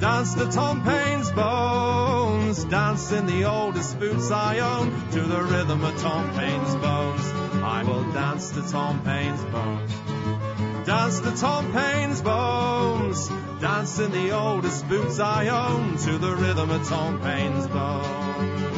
Dance 0.00 0.34
to 0.34 0.46
Tom 0.50 0.84
Paine's 0.84 1.30
bones. 1.30 2.64
Dance 2.64 3.12
in 3.12 3.26
the 3.26 3.44
oldest 3.44 3.98
boots 3.98 4.30
I 4.30 4.58
own 4.58 4.90
to 5.12 5.20
the 5.22 5.42
rhythm 5.42 5.82
of 5.84 5.98
Tom 6.00 6.30
Paine's 6.36 6.74
bones. 6.76 7.22
I 7.62 7.82
will 7.82 8.04
dance 8.12 8.50
to 8.50 8.62
Tom 8.62 9.02
Paine's 9.02 9.42
bones. 9.44 9.92
Dance 10.86 11.20
to 11.20 11.32
Tom 11.32 11.72
Paine's 11.72 12.20
bones. 12.20 13.28
Dance 13.60 13.98
in 13.98 14.12
the 14.12 14.32
oldest 14.32 14.86
boots 14.86 15.18
I 15.18 15.48
own 15.48 15.96
to 15.98 16.18
the 16.18 16.36
rhythm 16.36 16.70
of 16.70 16.86
Tom 16.86 17.18
Paine's 17.20 17.66
bones. 17.66 18.75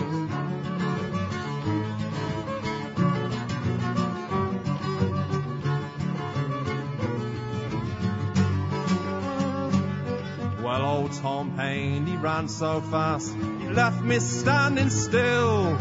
Old 11.09 11.23
Tom 11.23 11.57
Paine, 11.57 12.07
he 12.07 12.17
ran 12.17 12.49
so 12.49 12.81
fast, 12.81 13.35
he 13.35 13.69
left 13.69 14.03
me 14.03 14.19
standing 14.19 14.91
still. 14.91 15.77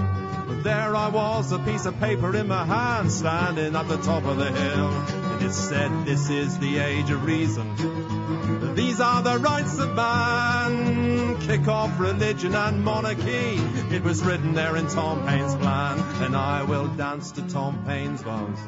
But 0.48 0.64
there 0.64 0.96
I 0.96 1.10
was, 1.10 1.52
a 1.52 1.60
piece 1.60 1.86
of 1.86 2.00
paper 2.00 2.36
in 2.36 2.48
my 2.48 2.66
hand, 2.66 3.12
standing 3.12 3.76
at 3.76 3.88
the 3.88 3.98
top 3.98 4.24
of 4.26 4.38
the 4.38 4.52
hill. 4.52 4.88
And 4.88 5.42
it 5.44 5.52
said, 5.52 6.06
This 6.06 6.30
is 6.30 6.58
the 6.60 6.78
age 6.78 7.10
of 7.10 7.26
reason. 7.26 8.76
These 8.76 9.02
are 9.02 9.22
the 9.22 9.38
rights 9.40 9.78
of 9.80 9.94
man. 9.96 11.42
Kick 11.42 11.68
off 11.68 12.00
religion 12.00 12.56
and 12.56 12.84
monarchy. 12.84 13.60
It 13.94 14.04
was 14.04 14.24
written 14.24 14.54
there 14.54 14.78
in 14.78 14.88
Tom 14.88 15.28
Paine's 15.28 15.56
plan. 15.56 16.00
And 16.24 16.36
I 16.36 16.64
will 16.64 16.88
dance 16.88 17.32
to 17.32 17.42
Tom 17.50 17.84
Paine's 17.86 18.24
bones. 18.24 18.60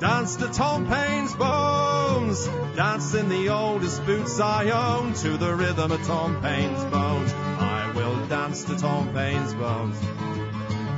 Dance 0.00 0.36
to 0.36 0.48
Tom 0.48 0.86
Paine's 0.86 1.34
bones. 1.34 2.46
Dance 2.74 3.12
in 3.12 3.28
the 3.28 3.50
oldest 3.50 4.06
boots 4.06 4.40
I 4.40 4.70
own 4.70 5.12
to 5.12 5.36
the 5.36 5.54
rhythm 5.54 5.92
of 5.92 6.02
Tom 6.06 6.40
Paine's 6.40 6.82
bones. 6.84 7.30
I 7.34 7.92
will 7.94 8.26
dance 8.26 8.64
to 8.64 8.78
Tom 8.78 9.12
Paine's 9.12 9.52
bones. 9.52 10.00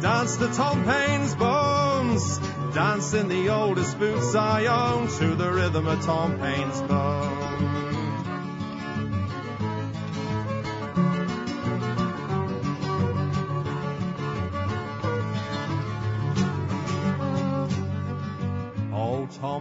Dance 0.01 0.37
to 0.37 0.47
Tom 0.53 0.85
Paine's 0.85 1.35
bones. 1.35 2.39
Dance 2.75 3.13
in 3.15 3.27
the 3.27 3.49
oldest 3.49 3.99
boots 3.99 4.37
I 4.37 4.67
own 4.67 5.09
to 5.19 5.35
the 5.35 5.51
rhythm 5.51 5.89
of 5.89 6.05
Tom 6.05 6.39
Paine's 6.39 6.81
bones. 6.83 7.92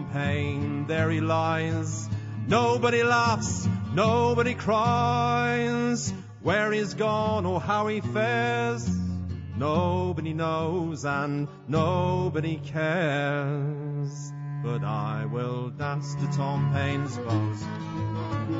Tom 0.02 0.12
Paine, 0.12 0.86
there 0.86 1.10
he 1.10 1.20
lies, 1.20 2.08
Nobody 2.46 3.04
laughs, 3.04 3.68
nobody 3.92 4.54
cries. 4.54 6.12
Where 6.42 6.72
he's 6.72 6.94
gone 6.94 7.46
or 7.46 7.60
how 7.60 7.86
he 7.86 8.00
fares, 8.00 8.88
nobody 9.56 10.32
knows 10.32 11.04
and 11.04 11.46
nobody 11.68 12.56
cares. 12.56 14.32
But 14.64 14.82
I 14.82 15.26
will 15.26 15.70
dance 15.70 16.16
to 16.16 16.26
Tom 16.36 16.72
Paine's 16.74 17.16
bones. 17.18 17.62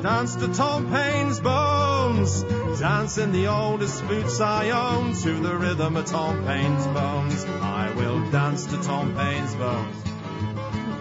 Dance 0.01 0.35
to 0.37 0.47
Tom 0.53 0.89
Paine's 0.89 1.41
bones. 1.41 2.43
Dance 2.79 3.17
in 3.17 3.33
the 3.33 3.47
oldest 3.47 4.07
boots 4.07 4.39
I 4.39 4.69
own 4.69 5.13
to 5.13 5.33
the 5.41 5.57
rhythm 5.57 5.97
of 5.97 6.05
Tom 6.05 6.45
Paine's 6.45 6.87
bones. 6.87 7.45
I 7.45 7.91
will 7.95 8.31
dance 8.31 8.65
to 8.67 8.81
Tom 8.81 9.13
Paine's 9.13 9.55
bones. 9.55 10.12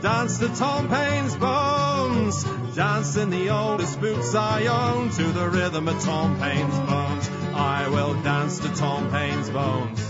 Dance 0.02 0.38
to 0.40 0.48
Tom 0.48 0.88
Paine's 0.88 1.36
bones. 1.36 2.42
Dance 2.74 3.16
in 3.16 3.30
the 3.30 3.50
oldest 3.50 4.00
boots 4.00 4.34
I 4.34 4.66
own 4.66 5.10
to 5.10 5.22
the 5.22 5.48
rhythm 5.48 5.86
of 5.86 6.02
Tom 6.02 6.40
Paine's 6.40 6.76
bones. 6.80 7.30
I 7.54 7.86
will 7.88 8.20
dance 8.20 8.58
to 8.58 8.74
Tom 8.74 9.12
Paine's 9.12 9.48
bones. 9.50 10.00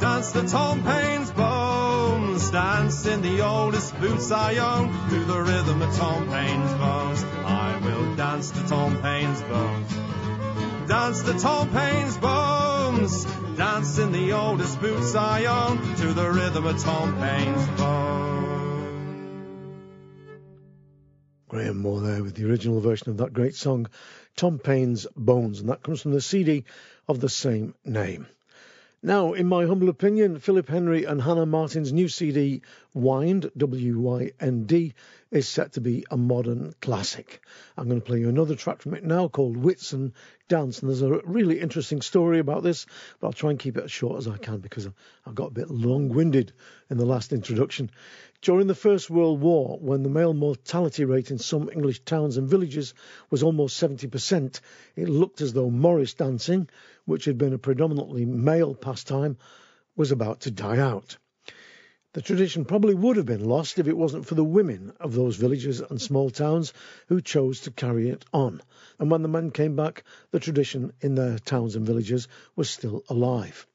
Dance 0.00 0.32
to 0.32 0.48
Tom 0.48 0.82
Paine's 0.82 1.30
bones. 1.32 2.50
Dance 2.50 3.04
in 3.04 3.20
the 3.20 3.42
oldest 3.42 4.00
boots 4.00 4.30
I 4.30 4.56
own 4.56 4.90
to 5.10 5.24
the 5.26 5.42
rhythm 5.42 5.82
of 5.82 5.94
Tom 5.94 6.26
Paine's 6.28 6.72
bones. 6.72 7.24
I 7.44 7.78
will 7.84 8.16
dance 8.16 8.52
to 8.52 8.66
Tom 8.66 9.02
Paine's 9.02 9.42
bones. 9.42 9.92
Dance 10.88 11.22
to 11.24 11.38
Tom 11.38 11.68
Paine's 11.68 12.16
bones. 12.16 13.26
Dance 13.58 13.98
in 13.98 14.12
the 14.12 14.32
oldest 14.32 14.80
boots 14.80 15.14
I 15.14 15.44
own 15.44 15.94
to 15.96 16.14
the 16.14 16.30
rhythm 16.30 16.64
of 16.64 16.82
Tom 16.82 17.18
Paine's 17.18 17.66
bones. 17.78 18.53
Graham 21.54 21.78
Moore 21.78 22.00
there 22.00 22.24
with 22.24 22.34
the 22.34 22.50
original 22.50 22.80
version 22.80 23.10
of 23.10 23.18
that 23.18 23.32
great 23.32 23.54
song, 23.54 23.86
Tom 24.34 24.58
Paine's 24.58 25.06
Bones, 25.14 25.60
and 25.60 25.68
that 25.68 25.84
comes 25.84 26.02
from 26.02 26.10
the 26.10 26.20
CD 26.20 26.64
of 27.06 27.20
the 27.20 27.28
same 27.28 27.76
name. 27.84 28.26
Now, 29.04 29.34
in 29.34 29.46
my 29.46 29.64
humble 29.64 29.88
opinion, 29.88 30.40
Phillip 30.40 30.66
Henry 30.66 31.04
and 31.04 31.22
Hannah 31.22 31.46
Martin's 31.46 31.92
new 31.92 32.08
CD, 32.08 32.62
Wynd, 32.92 33.52
W 33.56 34.00
Y 34.00 34.32
N 34.40 34.64
D, 34.64 34.94
is 35.30 35.46
set 35.46 35.74
to 35.74 35.80
be 35.80 36.04
a 36.10 36.16
modern 36.16 36.74
classic. 36.80 37.40
I'm 37.76 37.86
going 37.86 38.00
to 38.00 38.04
play 38.06 38.18
you 38.18 38.28
another 38.28 38.56
track 38.56 38.82
from 38.82 38.94
it 38.94 39.04
now 39.04 39.28
called 39.28 39.56
Whitsun 39.56 40.12
Dance, 40.48 40.80
and 40.80 40.88
there's 40.88 41.02
a 41.02 41.20
really 41.24 41.60
interesting 41.60 42.00
story 42.00 42.40
about 42.40 42.64
this, 42.64 42.86
but 43.20 43.28
I'll 43.28 43.32
try 43.32 43.50
and 43.50 43.60
keep 43.60 43.76
it 43.76 43.84
as 43.84 43.92
short 43.92 44.18
as 44.18 44.26
I 44.26 44.38
can 44.38 44.58
because 44.58 44.88
I've 45.24 45.34
got 45.36 45.52
a 45.52 45.54
bit 45.54 45.70
long 45.70 46.08
winded 46.08 46.52
in 46.90 46.98
the 46.98 47.06
last 47.06 47.32
introduction. 47.32 47.90
During 48.44 48.66
the 48.66 48.74
First 48.74 49.08
World 49.08 49.40
War, 49.40 49.78
when 49.80 50.02
the 50.02 50.10
male 50.10 50.34
mortality 50.34 51.06
rate 51.06 51.30
in 51.30 51.38
some 51.38 51.70
English 51.70 52.00
towns 52.00 52.36
and 52.36 52.46
villages 52.46 52.92
was 53.30 53.42
almost 53.42 53.82
70%, 53.82 54.60
it 54.96 55.08
looked 55.08 55.40
as 55.40 55.54
though 55.54 55.70
Morris 55.70 56.12
dancing, 56.12 56.68
which 57.06 57.24
had 57.24 57.38
been 57.38 57.54
a 57.54 57.58
predominantly 57.58 58.26
male 58.26 58.74
pastime, 58.74 59.38
was 59.96 60.12
about 60.12 60.40
to 60.40 60.50
die 60.50 60.76
out. 60.76 61.16
The 62.12 62.20
tradition 62.20 62.66
probably 62.66 62.92
would 62.92 63.16
have 63.16 63.24
been 63.24 63.48
lost 63.48 63.78
if 63.78 63.88
it 63.88 63.96
wasn't 63.96 64.26
for 64.26 64.34
the 64.34 64.44
women 64.44 64.92
of 65.00 65.14
those 65.14 65.36
villages 65.36 65.80
and 65.80 65.98
small 65.98 66.28
towns 66.28 66.74
who 67.08 67.22
chose 67.22 67.60
to 67.60 67.70
carry 67.70 68.10
it 68.10 68.26
on. 68.30 68.60
And 68.98 69.10
when 69.10 69.22
the 69.22 69.28
men 69.28 69.52
came 69.52 69.74
back, 69.74 70.04
the 70.32 70.38
tradition 70.38 70.92
in 71.00 71.14
their 71.14 71.38
towns 71.38 71.76
and 71.76 71.86
villages 71.86 72.28
was 72.56 72.68
still 72.68 73.04
alive. 73.08 73.66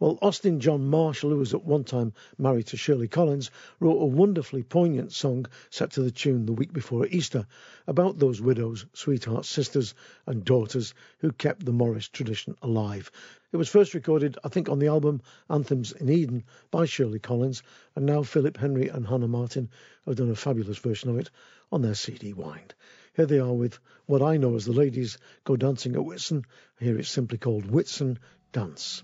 Well, 0.00 0.16
Austin 0.22 0.60
John 0.60 0.86
Marshall, 0.86 1.30
who 1.30 1.38
was 1.38 1.54
at 1.54 1.64
one 1.64 1.82
time 1.82 2.12
married 2.38 2.68
to 2.68 2.76
Shirley 2.76 3.08
Collins, 3.08 3.50
wrote 3.80 4.00
a 4.00 4.06
wonderfully 4.06 4.62
poignant 4.62 5.10
song 5.10 5.46
set 5.70 5.90
to 5.92 6.02
the 6.02 6.12
tune 6.12 6.46
the 6.46 6.52
week 6.52 6.72
before 6.72 7.08
Easter 7.08 7.48
about 7.84 8.16
those 8.16 8.40
widows, 8.40 8.86
sweethearts, 8.92 9.48
sisters, 9.48 9.94
and 10.24 10.44
daughters 10.44 10.94
who 11.18 11.32
kept 11.32 11.66
the 11.66 11.72
Morris 11.72 12.06
tradition 12.06 12.54
alive. 12.62 13.10
It 13.50 13.56
was 13.56 13.68
first 13.68 13.92
recorded, 13.92 14.38
I 14.44 14.50
think, 14.50 14.68
on 14.68 14.78
the 14.78 14.86
album 14.86 15.20
Anthems 15.50 15.90
in 15.90 16.08
Eden 16.08 16.44
by 16.70 16.84
Shirley 16.84 17.18
Collins, 17.18 17.64
and 17.96 18.06
now 18.06 18.22
Phillip 18.22 18.56
Henry 18.56 18.86
and 18.86 19.04
Hannah 19.04 19.26
Martin 19.26 19.68
have 20.06 20.14
done 20.14 20.30
a 20.30 20.36
fabulous 20.36 20.78
version 20.78 21.10
of 21.10 21.18
it 21.18 21.28
on 21.72 21.82
their 21.82 21.96
CD 21.96 22.32
Wynd. 22.34 22.72
Here 23.16 23.26
they 23.26 23.40
are 23.40 23.52
with 23.52 23.80
what 24.06 24.22
I 24.22 24.36
know 24.36 24.54
as 24.54 24.64
the 24.64 24.72
ladies 24.72 25.18
go 25.42 25.56
dancing 25.56 25.96
at 25.96 26.04
Whitsun. 26.04 26.44
Here 26.78 26.96
it's 26.96 27.10
simply 27.10 27.38
called 27.38 27.64
Whitsun 27.64 28.18
Dance. 28.52 29.02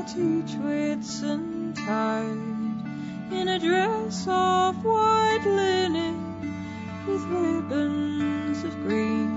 At 0.00 0.16
each 0.16 0.54
Whitsuntide 0.56 1.82
in 3.32 3.48
a 3.48 3.58
dress 3.58 4.26
of 4.26 4.82
white 4.82 5.44
linen 5.44 6.16
with 7.06 7.22
ribbons 7.24 8.64
of 8.64 8.72
green, 8.86 9.28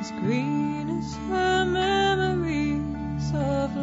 as 0.00 0.10
green 0.22 0.90
as 0.98 1.14
her 1.28 1.64
memories 1.64 3.30
of 3.32 3.79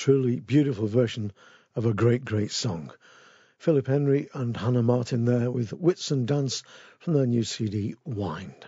truly 0.00 0.40
beautiful 0.40 0.86
version 0.86 1.30
of 1.76 1.84
a 1.84 1.92
great, 1.92 2.24
great 2.24 2.50
song. 2.50 2.90
Phillip 3.58 3.86
Henry 3.86 4.30
and 4.32 4.56
Hannah 4.56 4.82
Martin 4.82 5.26
there 5.26 5.50
with 5.50 5.72
Whitsun 5.72 6.24
Dance 6.24 6.62
from 7.00 7.12
their 7.12 7.26
new 7.26 7.44
CD 7.44 7.94
Wynd. 8.06 8.66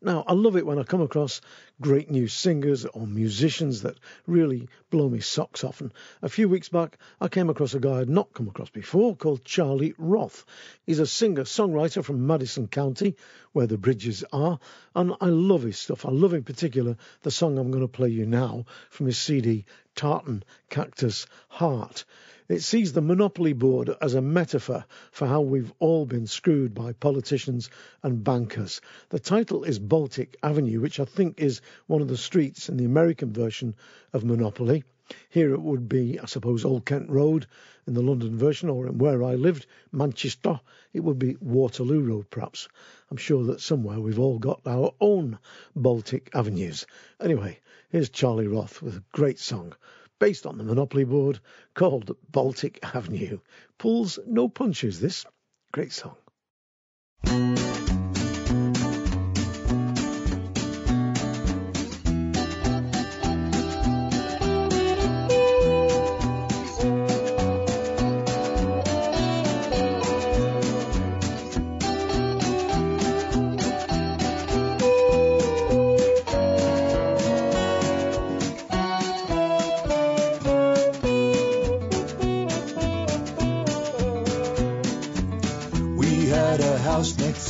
Now, 0.00 0.22
I 0.28 0.34
love 0.34 0.54
it 0.56 0.66
when 0.66 0.78
I 0.78 0.84
come 0.84 1.00
across 1.00 1.40
great 1.80 2.10
new 2.10 2.28
singers 2.28 2.84
or 2.84 3.06
musicians 3.06 3.82
that 3.82 3.98
really 4.26 4.68
blow 4.90 5.08
me 5.08 5.18
socks 5.18 5.64
off. 5.64 5.80
And 5.80 5.92
a 6.22 6.28
few 6.28 6.48
weeks 6.48 6.68
back, 6.68 6.98
I 7.20 7.28
came 7.28 7.48
across 7.48 7.74
a 7.74 7.80
guy 7.80 8.00
I'd 8.00 8.08
not 8.08 8.34
come 8.34 8.46
across 8.46 8.70
before 8.70 9.16
called 9.16 9.44
Charlie 9.44 9.94
Roth. 9.98 10.44
He's 10.84 10.98
a 10.98 11.06
singer 11.06 11.44
songwriter 11.44 12.04
from 12.04 12.26
Madison 12.26 12.68
County, 12.68 13.16
where 13.52 13.66
the 13.66 13.78
bridges 13.78 14.24
are, 14.30 14.60
and 14.94 15.14
I 15.20 15.30
love 15.30 15.62
his 15.62 15.78
stuff. 15.78 16.04
I 16.04 16.10
love 16.10 16.34
in 16.34 16.44
particular 16.44 16.96
the 17.22 17.30
song 17.30 17.58
I'm 17.58 17.70
going 17.70 17.82
to 17.82 17.88
play 17.88 18.10
you 18.10 18.26
now 18.26 18.66
from 18.90 19.06
his 19.06 19.18
CD 19.18 19.64
Tartan 19.94 20.42
Cactus 20.70 21.26
Heart. 21.48 22.04
It 22.48 22.60
sees 22.62 22.92
the 22.92 23.00
Monopoly 23.00 23.52
Board 23.52 23.90
as 24.02 24.14
a 24.14 24.20
metaphor 24.20 24.84
for 25.10 25.26
how 25.26 25.40
we've 25.40 25.72
all 25.78 26.04
been 26.04 26.26
screwed 26.26 26.74
by 26.74 26.92
politicians 26.92 27.70
and 28.02 28.22
bankers. 28.22 28.80
The 29.08 29.18
title 29.18 29.64
is 29.64 29.78
Baltic 29.78 30.36
Avenue, 30.42 30.80
which 30.80 31.00
I 31.00 31.04
think 31.04 31.40
is 31.40 31.62
one 31.86 32.02
of 32.02 32.08
the 32.08 32.16
streets 32.16 32.68
in 32.68 32.76
the 32.76 32.84
American 32.84 33.32
version 33.32 33.76
of 34.12 34.24
Monopoly. 34.24 34.84
Here 35.28 35.52
it 35.52 35.60
would 35.60 35.88
be, 35.88 36.18
I 36.18 36.24
suppose, 36.24 36.64
Old 36.64 36.86
Kent 36.86 37.10
Road 37.10 37.46
in 37.86 37.92
the 37.92 38.02
London 38.02 38.38
version, 38.38 38.70
or 38.70 38.86
in 38.86 38.96
where 38.96 39.22
I 39.22 39.34
lived, 39.34 39.66
Manchester, 39.92 40.60
it 40.92 41.00
would 41.00 41.18
be 41.18 41.36
Waterloo 41.40 42.00
Road, 42.00 42.30
perhaps. 42.30 42.68
I'm 43.10 43.18
sure 43.18 43.44
that 43.44 43.60
somewhere 43.60 44.00
we've 44.00 44.18
all 44.18 44.38
got 44.38 44.62
our 44.66 44.94
own 45.00 45.38
Baltic 45.76 46.30
avenues. 46.34 46.86
Anyway, 47.20 47.60
here's 47.90 48.08
Charlie 48.08 48.46
Roth 48.46 48.80
with 48.80 48.96
a 48.96 49.04
great 49.12 49.38
song 49.38 49.74
based 50.18 50.46
on 50.46 50.56
the 50.56 50.64
Monopoly 50.64 51.04
board 51.04 51.38
called 51.74 52.16
Baltic 52.30 52.78
Avenue. 52.94 53.40
Pulls 53.76 54.18
no 54.26 54.48
punches, 54.48 55.00
this. 55.00 55.26
Great 55.70 55.92
song. 55.92 56.16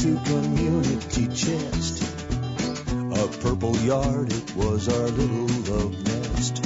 To 0.05 0.21
Community 0.27 1.29
Chest. 1.29 2.03
A 2.93 3.27
purple 3.41 3.75
yard, 3.79 4.31
it 4.31 4.55
was 4.55 4.87
our 4.87 5.09
little 5.09 5.47
love 5.73 5.95
nest. 6.05 6.63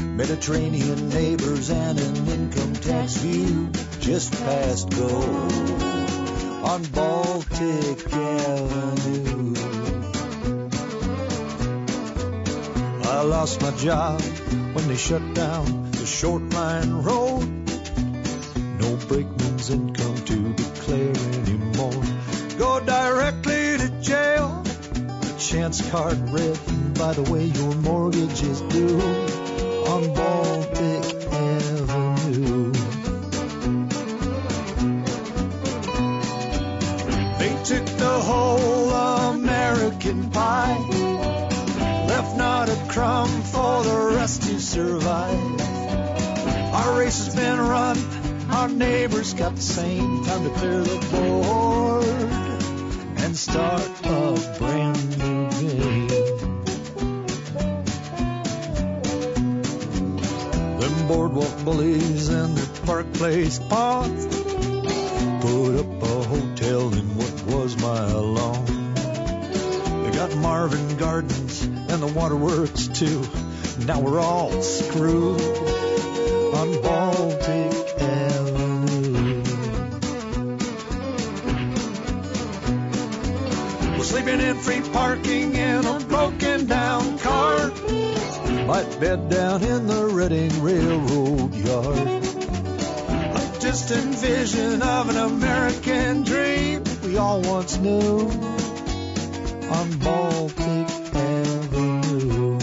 Mediterranean 0.00 1.10
neighbors 1.10 1.68
and 1.68 2.00
an 2.00 2.28
income 2.28 2.72
tax 2.72 3.18
view 3.18 3.70
just 4.00 4.32
past 4.32 4.88
go 4.88 5.20
on 6.64 6.84
Baltic 6.84 8.10
Avenue. 8.14 9.54
I 13.04 13.20
lost 13.24 13.60
my 13.60 13.72
job 13.72 14.22
when 14.72 14.88
they 14.88 14.96
shut 14.96 15.34
down 15.34 15.90
the 15.90 16.06
short 16.06 16.44
line 16.54 17.02
road. 17.02 17.46
No 18.80 18.96
brakeman's 19.06 19.68
income 19.68 20.16
to 20.16 20.54
declare 20.54 21.47
A 25.68 25.70
chance 25.70 25.90
card 25.90 26.30
read 26.30 26.58
by 26.94 27.12
the 27.12 27.30
way 27.30 27.44
your 27.44 27.74
mortgage 27.74 28.42
is 28.42 28.62
due 28.72 28.98
on 29.86 30.14
Baltic 30.14 31.04
Avenue. 31.30 32.72
They 37.38 37.54
took 37.64 37.84
the 37.98 38.18
whole 38.28 38.90
American 39.34 40.30
pie, 40.30 40.78
left 42.08 42.38
not 42.38 42.70
a 42.70 42.76
crumb 42.88 43.42
for 43.42 43.84
the 43.84 44.14
rest 44.16 44.44
to 44.44 44.58
survive. 44.58 45.60
Our 46.72 46.98
race 46.98 47.26
has 47.26 47.34
been 47.34 47.60
run, 47.60 47.98
our 48.52 48.70
neighbors 48.70 49.34
got 49.34 49.54
the 49.54 49.60
same. 49.60 50.24
Time 50.24 50.44
to 50.44 50.50
clear 50.50 50.80
the 50.80 50.98
board 51.12 52.04
and 53.22 53.36
start 53.36 53.82
a 54.04 54.56
brand 54.58 54.77
bullies 61.68 62.30
and 62.30 62.56
their 62.56 62.86
Park 62.86 63.12
Place 63.12 63.58
pawns 63.58 64.24
put 65.42 65.80
up 65.80 66.02
a 66.02 66.22
hotel 66.32 66.94
in 66.94 67.06
what 67.14 67.42
was 67.44 67.76
my 67.76 68.06
lawn. 68.06 68.64
They 70.02 70.10
got 70.12 70.34
Marvin 70.36 70.96
Gardens 70.96 71.62
and 71.62 72.00
the 72.02 72.06
waterworks 72.06 72.86
too. 72.88 73.20
Now 73.84 74.00
we're 74.00 74.18
all 74.18 74.62
screwed 74.62 75.42
on 76.54 76.80
Baltic 76.80 78.00
Avenue. 78.00 79.42
We're 83.98 84.04
sleeping 84.04 84.40
in 84.40 84.56
free 84.56 84.80
parking 84.90 85.54
in 85.54 85.84
a 85.84 86.00
broken 86.00 86.64
down 86.64 87.18
car. 87.18 87.70
Might 88.66 89.00
bed 89.00 89.28
down 89.28 89.62
in 89.62 89.86
the 89.86 90.06
Reading 90.06 90.62
Railroad 90.62 91.47
distant 93.88 94.14
vision 94.16 94.82
of 94.82 95.08
an 95.08 95.16
American 95.16 96.22
dream 96.22 96.84
we 97.02 97.16
all 97.16 97.40
once 97.40 97.78
knew 97.78 98.18
on 99.70 99.98
Baltic 99.98 100.88
Avenue. 101.14 102.58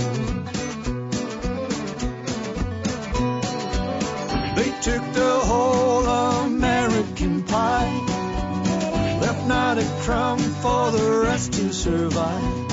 They 4.55 4.69
took 4.81 5.13
the 5.13 5.39
whole 5.45 6.05
American 6.05 7.41
pie, 7.41 9.17
left 9.19 9.47
not 9.47 9.79
a 9.79 9.85
crumb 10.01 10.37
for 10.37 10.91
the 10.91 11.21
rest 11.23 11.53
to 11.53 11.73
survive. 11.73 12.71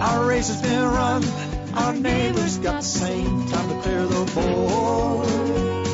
Our 0.00 0.26
race 0.26 0.48
has 0.48 0.60
been 0.62 0.82
run, 0.82 1.22
our 1.74 1.94
neighbors 1.94 2.58
got 2.58 2.80
the 2.80 2.88
same 2.88 3.46
time 3.46 3.68
to 3.68 3.82
clear 3.82 4.04
the 4.04 4.24
board 4.34 5.85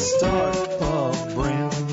start 0.00 0.56
a 0.80 1.34
brand 1.34 1.87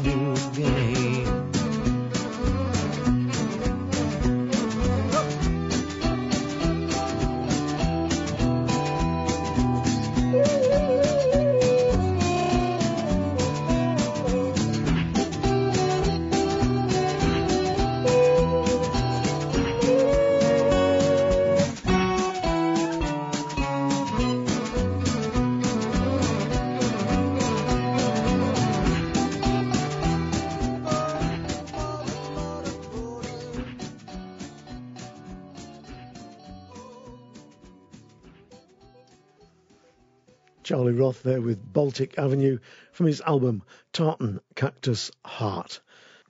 There 41.24 41.42
with 41.42 41.74
Baltic 41.74 42.18
Avenue 42.18 42.60
from 42.92 43.06
his 43.06 43.22
album 43.22 43.64
Tartan 43.94 44.40
Cactus 44.56 45.12
Heart. 45.24 45.82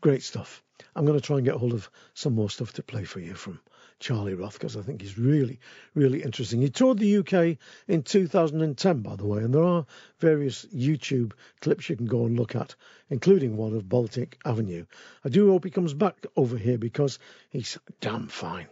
Great 0.01 0.23
stuff. 0.23 0.63
I'm 0.95 1.05
going 1.05 1.19
to 1.19 1.25
try 1.25 1.37
and 1.37 1.45
get 1.45 1.55
hold 1.55 1.73
of 1.73 1.89
some 2.13 2.35
more 2.35 2.49
stuff 2.49 2.73
to 2.73 2.83
play 2.83 3.03
for 3.03 3.19
you 3.19 3.33
from 3.33 3.59
Charlie 3.99 4.33
Roth 4.33 4.53
because 4.53 4.75
I 4.75 4.81
think 4.81 5.01
he's 5.01 5.17
really, 5.17 5.59
really 5.93 6.21
interesting. 6.21 6.61
He 6.61 6.69
toured 6.69 6.99
the 6.99 7.17
UK 7.17 7.57
in 7.87 8.03
2010, 8.03 8.99
by 8.99 9.15
the 9.15 9.25
way, 9.25 9.43
and 9.43 9.53
there 9.53 9.63
are 9.63 9.85
various 10.19 10.65
YouTube 10.65 11.33
clips 11.61 11.89
you 11.89 11.95
can 11.95 12.05
go 12.05 12.25
and 12.25 12.37
look 12.37 12.55
at, 12.55 12.75
including 13.09 13.57
one 13.57 13.73
of 13.73 13.89
Baltic 13.89 14.37
Avenue. 14.45 14.85
I 15.23 15.29
do 15.29 15.49
hope 15.49 15.63
he 15.63 15.71
comes 15.71 15.93
back 15.93 16.25
over 16.35 16.57
here 16.57 16.77
because 16.77 17.19
he's 17.49 17.77
damn 18.01 18.27
fine. 18.27 18.67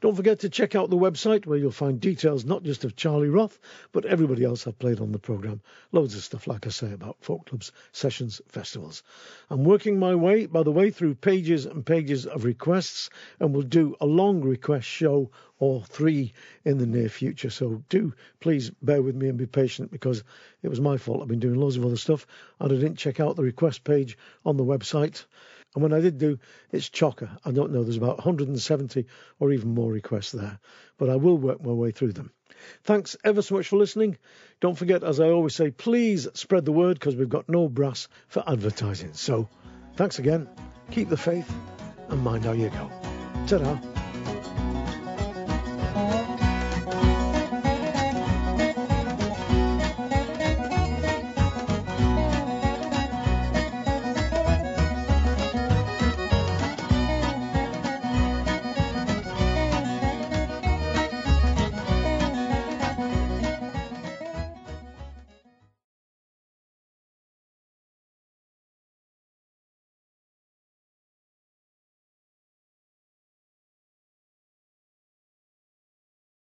Don't 0.00 0.16
forget 0.16 0.40
to 0.40 0.50
check 0.50 0.74
out 0.74 0.90
the 0.90 0.98
website 0.98 1.46
where 1.46 1.56
you'll 1.56 1.70
find 1.70 1.98
details 1.98 2.44
not 2.44 2.62
just 2.62 2.84
of 2.84 2.94
Charlie 2.94 3.30
Roth, 3.30 3.58
but 3.92 4.04
everybody 4.04 4.44
else 4.44 4.66
I've 4.66 4.78
played 4.78 5.00
on 5.00 5.12
the 5.12 5.18
programme. 5.18 5.62
Loads 5.92 6.14
of 6.14 6.22
stuff, 6.22 6.46
like 6.46 6.66
I 6.66 6.70
say, 6.70 6.92
about 6.92 7.16
folk 7.20 7.46
clubs, 7.46 7.72
sessions, 7.92 8.42
festivals. 8.48 9.02
I'm 9.48 9.64
working 9.64 9.98
my 9.98 10.14
way, 10.14 10.44
by 10.44 10.62
the 10.62 10.70
way, 10.70 10.90
through 10.90 11.14
pages 11.14 11.64
and 11.64 11.86
pages 11.86 12.26
of 12.26 12.44
requests, 12.44 13.08
and 13.40 13.54
we'll 13.54 13.62
do 13.62 13.96
a 14.00 14.06
long 14.06 14.42
request 14.42 14.86
show 14.86 15.30
or 15.58 15.82
three 15.84 16.32
in 16.64 16.78
the 16.78 16.86
near 16.86 17.08
future. 17.08 17.48
So 17.48 17.82
do 17.88 18.12
please 18.40 18.70
bear 18.82 19.00
with 19.00 19.14
me 19.14 19.28
and 19.28 19.38
be 19.38 19.46
patient 19.46 19.90
because 19.90 20.24
it 20.62 20.68
was 20.68 20.80
my 20.80 20.96
fault. 20.98 21.22
I've 21.22 21.28
been 21.28 21.38
doing 21.38 21.58
loads 21.58 21.76
of 21.76 21.86
other 21.86 21.96
stuff 21.96 22.26
and 22.58 22.72
I 22.72 22.74
didn't 22.74 22.96
check 22.96 23.20
out 23.20 23.36
the 23.36 23.42
request 23.42 23.84
page 23.84 24.18
on 24.44 24.56
the 24.56 24.64
website. 24.64 25.24
And 25.74 25.82
when 25.82 25.92
I 25.92 26.00
did 26.00 26.18
do, 26.18 26.38
it's 26.70 26.90
chocker. 26.90 27.30
I 27.44 27.50
don't 27.50 27.72
know, 27.72 27.82
there's 27.82 27.96
about 27.96 28.18
170 28.18 29.06
or 29.38 29.52
even 29.52 29.74
more 29.74 29.90
requests 29.90 30.32
there, 30.32 30.58
but 30.98 31.08
I 31.08 31.16
will 31.16 31.38
work 31.38 31.62
my 31.62 31.72
way 31.72 31.92
through 31.92 32.12
them. 32.12 32.30
Thanks 32.84 33.16
ever 33.24 33.42
so 33.42 33.56
much 33.56 33.68
for 33.68 33.76
listening. 33.76 34.18
Don't 34.60 34.76
forget, 34.76 35.02
as 35.02 35.18
I 35.18 35.30
always 35.30 35.54
say, 35.54 35.70
please 35.70 36.28
spread 36.34 36.64
the 36.64 36.72
word 36.72 36.98
because 36.98 37.16
we've 37.16 37.28
got 37.28 37.48
no 37.48 37.68
brass 37.68 38.08
for 38.28 38.44
advertising. 38.46 39.14
So 39.14 39.48
thanks 39.96 40.18
again, 40.18 40.48
keep 40.90 41.08
the 41.08 41.16
faith, 41.16 41.50
and 42.08 42.22
mind 42.22 42.44
how 42.44 42.52
you 42.52 42.68
go. 42.68 42.90
Ta-da. 43.46 43.91